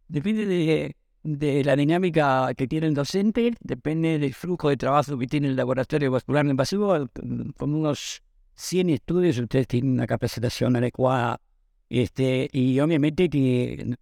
Depende 0.09 0.47
de, 0.47 0.97
de 1.23 1.63
la 1.63 1.77
dinámica 1.77 2.53
que 2.57 2.67
tiene 2.67 2.89
el 2.89 2.95
docente, 2.95 3.55
depende 3.61 4.19
del 4.19 4.35
flujo 4.35 4.69
de 4.69 4.77
trabajo 4.77 5.17
que 5.17 5.27
tiene 5.29 5.49
el 5.49 5.57
laboratorio 5.57 6.11
vascular 6.11 6.45
invasivo. 6.47 7.09
Con 7.57 7.75
unos 7.75 8.23
100 8.55 8.91
estudios, 8.91 9.39
ustedes 9.39 9.69
tienen 9.69 9.93
una 9.93 10.07
capacitación 10.07 10.75
adecuada. 10.75 11.41
Este, 11.89 12.49
y 12.53 12.81
obviamente 12.81 13.31
que 13.31 13.97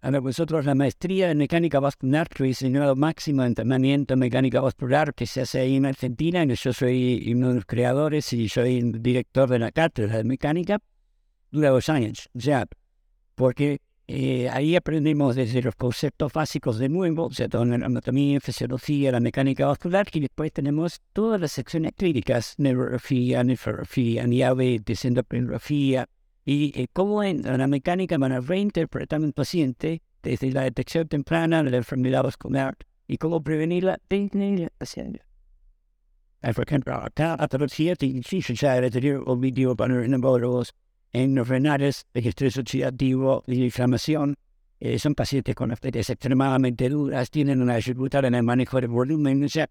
a 0.00 0.10
nosotros 0.10 0.64
la 0.64 0.74
maestría 0.74 1.30
en 1.30 1.38
mecánica 1.38 1.80
vascular, 1.80 2.28
que 2.28 2.50
es 2.50 2.62
el 2.62 2.96
máximo 2.96 3.42
entrenamiento 3.44 4.14
en 4.14 4.20
mecánica 4.20 4.60
vascular 4.60 5.14
que 5.14 5.26
se 5.26 5.40
hace 5.40 5.60
ahí 5.60 5.76
en 5.76 5.86
Argentina, 5.86 6.44
y 6.44 6.54
yo 6.54 6.72
soy 6.72 7.32
uno 7.34 7.48
de 7.48 7.54
los 7.56 7.66
creadores 7.66 8.32
y 8.32 8.48
soy 8.48 8.82
director 9.00 9.48
de 9.48 9.58
la 9.58 9.72
cátedra 9.72 10.18
de 10.18 10.24
mecánica, 10.24 10.78
dura 11.50 11.70
dos 11.70 11.88
años. 11.88 12.28
Sea, 12.38 12.66
porque 13.34 13.80
eh, 14.08 14.48
ahí 14.50 14.76
aprendemos 14.76 15.34
desde 15.34 15.62
los 15.62 15.74
conceptos 15.74 16.32
básicos 16.32 16.78
de 16.78 16.88
nuevo, 16.88 17.26
o 17.26 17.32
sea, 17.32 17.48
toda 17.48 17.64
la 17.64 17.86
anatomía, 17.86 18.38
fisiología, 18.40 19.10
la 19.10 19.20
mecánica 19.20 19.66
vascular, 19.66 20.06
y 20.12 20.20
después 20.20 20.52
tenemos 20.52 21.00
todas 21.12 21.40
las 21.40 21.52
secciones 21.52 21.92
clínicas, 21.96 22.54
neurología, 22.58 23.42
nefrología, 23.42 24.24
diabetes, 24.24 25.04
endocrinología, 25.04 26.06
y 26.46 26.72
eh, 26.80 26.86
cómo 26.92 27.24
en 27.24 27.42
la 27.42 27.66
mecánica 27.66 28.16
van 28.16 28.30
a 28.32 28.40
reinterpretar 28.40 29.20
un 29.20 29.32
paciente 29.32 30.00
desde 30.22 30.52
la 30.52 30.62
detección 30.62 31.08
temprana 31.08 31.62
de 31.62 31.70
la 31.72 31.78
enfermedad 31.78 32.22
vascular 32.22 32.76
y 33.08 33.18
cómo 33.18 33.42
prevenirla 33.42 33.98
desde 34.08 34.62
el 34.62 34.70
paciente. 34.78 35.22
Por 36.40 36.64
ejemplo, 36.64 36.94
acá 36.94 37.34
a 37.34 37.36
patología 37.38 37.94
ya 37.98 38.78
el 38.78 38.90
tener 38.92 39.18
un 39.18 39.40
video 39.40 39.74
para 39.74 39.94
los 40.38 40.72
en 41.12 41.44
renales, 41.44 42.06
el 42.14 42.26
estrés 42.26 42.56
oxidativo 42.58 43.42
y 43.48 43.56
la 43.56 43.64
inflamación. 43.64 44.36
Eh, 44.78 44.98
son 44.98 45.14
pacientes 45.14 45.54
con 45.54 45.72
arterias 45.72 46.10
extremadamente 46.10 46.88
duras, 46.88 47.30
tienen 47.30 47.60
una 47.62 47.76
dificultad 47.76 48.24
en 48.26 48.34
el 48.34 48.42
manejo 48.44 48.80
del 48.80 48.88
volumen. 48.88 49.42
O 49.42 49.48
sea, 49.48 49.68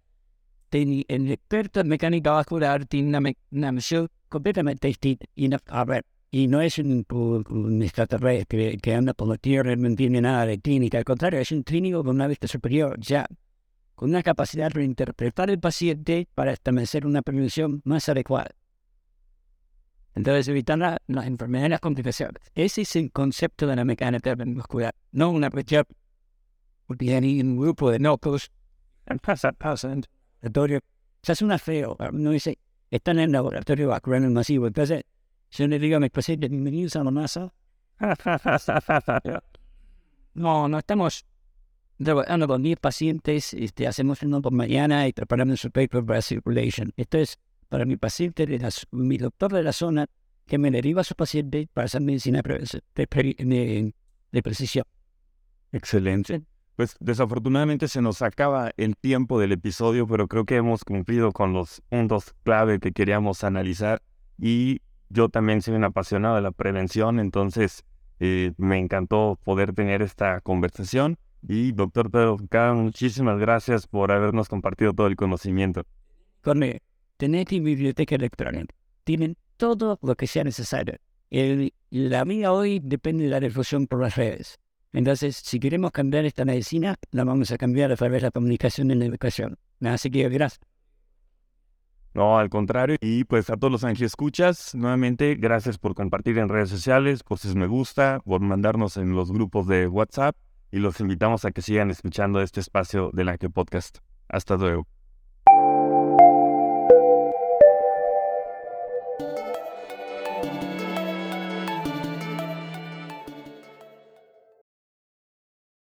el 0.72 1.32
experto 1.32 1.80
en 1.80 1.88
mecánica 1.88 2.32
vascular 2.32 2.86
tiene 2.86 3.18
una, 3.18 3.32
una 3.52 3.72
misión 3.72 4.10
completamente 4.28 4.88
distinta. 4.88 5.26
Y 5.36 5.50
a 5.68 5.86
ver, 5.86 6.04
y 6.32 6.48
no 6.48 6.62
es 6.62 6.78
un, 6.80 7.06
un 7.10 7.84
extraterrestre 7.84 8.78
que, 8.78 8.94
anda 8.94 9.14
por 9.14 9.28
la 9.28 9.38
Tierra 9.38 9.74
y 9.74 9.78
no 9.78 9.88
entiende 9.88 10.22
nada 10.22 10.46
de 10.46 10.60
clínica. 10.60 10.98
Al 10.98 11.06
contrario, 11.06 11.40
es 11.40 11.52
un 11.52 11.64
clínico 11.64 12.04
con 12.04 12.16
una 12.16 12.28
vista 12.28 12.48
superior, 12.48 13.00
ya 13.00 13.26
con 13.96 14.10
una 14.10 14.24
capacidad 14.24 14.66
de 14.66 14.76
reinterpretar 14.76 15.50
el 15.50 15.60
paciente 15.60 16.28
para 16.36 16.52
establecer 16.52 17.06
una 17.06 17.22
prevención 17.22 17.82
más 17.86 18.10
adecuada. 18.10 18.52
Entonces, 20.14 20.48
evitar 20.48 20.78
las 20.78 21.28
enfermedades 21.28 21.70
las 21.70 21.80
complicaciones. 21.80 22.42
Ese 22.54 22.82
es 22.82 22.96
el 22.96 23.12
concepto 23.12 23.68
de 23.68 23.76
la 23.76 23.86
mecánica 23.86 24.36
muscular, 24.36 24.94
no 25.12 25.30
una 25.30 25.50
cuestión 25.50 25.86
porque 26.88 27.16
hay 27.16 27.42
un 27.42 27.58
grupo 27.58 27.92
de 27.92 28.00
locos 28.00 28.52
pasa, 29.22 29.52
pasa, 29.52 29.96
laboratorio. 30.42 30.80
Se 31.22 31.32
hace 31.32 31.46
una 31.46 31.58
feo, 31.58 31.98
no 32.12 32.32
dice, 32.32 32.60
están 32.92 33.18
en 33.18 33.26
el 33.26 33.32
laboratorio 33.32 33.90
vascular 33.90 34.22
masivo, 34.22 34.68
entonces 34.68 35.04
yo 35.58 35.68
le 35.68 35.80
digo 35.80 35.98
a 35.98 36.00
mis 36.02 36.12
pacientes, 36.12 36.50
bienvenidos 36.50 36.96
a 36.98 37.04
la 37.04 37.12
NASA. 37.12 37.54
no, 40.34 40.68
no 40.68 40.78
estamos 40.78 41.26
trabajando 41.98 42.48
con 42.48 42.62
10 42.62 42.78
pacientes, 42.80 43.54
este, 43.54 43.88
hacemos 43.88 44.22
uno 44.24 44.42
por 44.42 44.52
mañana 44.52 45.08
y 45.08 45.14
preparamos 45.14 45.64
un 45.64 45.72
paper 45.72 46.04
para 46.04 46.22
circulation. 46.22 46.92
Esto 46.98 47.20
es 47.20 47.40
para 47.70 47.86
mi 47.86 47.96
paciente, 47.96 48.46
de 48.46 48.70
mi 48.92 49.18
doctor 49.18 49.54
de 49.54 49.64
la 49.64 49.72
zona, 49.72 50.08
que 50.46 50.58
me 50.58 50.72
deriva 50.72 51.02
a 51.02 51.04
su 51.06 51.16
paciente 51.16 51.70
para 51.74 51.86
hacer 51.86 52.02
medicina 52.02 52.42
de, 52.42 53.94
de 54.32 54.44
precisión. 54.44 54.86
Excelente. 55.72 56.42
Pues 56.76 56.98
desafortunadamente 57.00 57.88
se 57.88 58.02
nos 58.02 58.22
acaba 58.22 58.74
el 58.76 58.98
tiempo 58.98 59.40
del 59.40 59.54
episodio, 59.54 60.06
pero 60.06 60.28
creo 60.28 60.46
que 60.46 60.58
hemos 60.58 60.84
cumplido 60.84 61.32
con 61.32 61.54
los 61.54 61.82
puntos 61.88 62.36
clave 62.44 62.82
que 62.82 62.92
queríamos 62.92 63.46
analizar 63.46 64.02
y 64.38 64.82
yo 65.10 65.30
también 65.30 65.62
soy 65.62 65.76
un 65.76 65.84
apasionado 65.84 66.36
de 66.36 66.42
la 66.42 66.52
prevención, 66.52 67.20
entonces 67.20 67.86
eh, 68.20 68.54
me 68.58 68.78
encantó 68.78 69.40
poder 69.44 69.74
tener 69.74 70.02
esta 70.02 70.42
conversación. 70.42 71.18
Y 71.48 71.74
doctor 71.74 72.10
Pedro 72.10 72.38
muchísimas 72.74 73.38
gracias 73.38 73.86
por 73.86 74.12
habernos 74.12 74.50
compartido 74.50 74.94
todo 74.94 75.08
el 75.08 75.16
conocimiento. 75.16 75.84
Corne, 76.42 76.82
tenés 77.18 77.52
mi 77.52 77.60
biblioteca 77.60 78.16
electrónica. 78.16 78.74
Tienen 79.04 79.38
todo 79.58 80.00
lo 80.02 80.16
que 80.16 80.28
sea 80.28 80.44
necesario. 80.44 80.96
la 81.30 82.26
mía 82.26 82.52
hoy 82.52 82.80
depende 82.84 83.26
de 83.26 83.30
la 83.30 83.40
difusión 83.40 83.86
por 83.88 84.02
las 84.02 84.16
redes. 84.16 84.60
Entonces, 84.92 85.36
si 85.36 85.60
queremos 85.60 85.92
cambiar 85.92 86.26
esta 86.26 86.46
medicina, 86.46 86.96
la 87.12 87.26
vamos 87.26 87.52
a 87.52 87.58
cambiar 87.58 87.92
a 87.92 87.96
través 87.96 88.22
de 88.22 88.28
la 88.28 88.32
comunicación 88.32 88.92
y 88.92 88.96
la 88.96 89.06
educación. 89.06 89.58
Así 89.82 90.10
que 90.10 90.28
gracias. 90.30 90.62
No, 92.16 92.40
al 92.40 92.50
contrario. 92.50 92.96
Y 93.02 93.26
pues 93.26 93.50
a 93.50 93.58
todos 93.58 93.72
los 93.72 93.84
Ángel 93.84 94.06
Escuchas, 94.06 94.74
nuevamente, 94.74 95.36
gracias 95.36 95.78
por 95.78 95.96
compartir 95.96 96.38
en 96.38 96.48
redes 96.48 96.70
sociales, 96.70 97.24
por 97.24 97.40
sus 97.40 97.56
me 97.56 97.68
gusta, 97.68 98.22
por 98.24 98.40
mandarnos 98.40 98.96
en 98.96 99.14
los 99.14 99.34
grupos 99.34 99.68
de 99.68 99.88
WhatsApp 99.88 100.38
y 100.72 100.80
los 100.80 101.02
invitamos 101.02 101.44
a 101.44 101.52
que 101.52 101.62
sigan 101.62 101.92
escuchando 101.92 102.42
este 102.42 102.62
espacio 102.62 103.12
del 103.14 103.28
Ángel 103.28 103.52
Podcast. 103.52 103.98
Hasta 104.30 104.56
luego. 104.56 104.95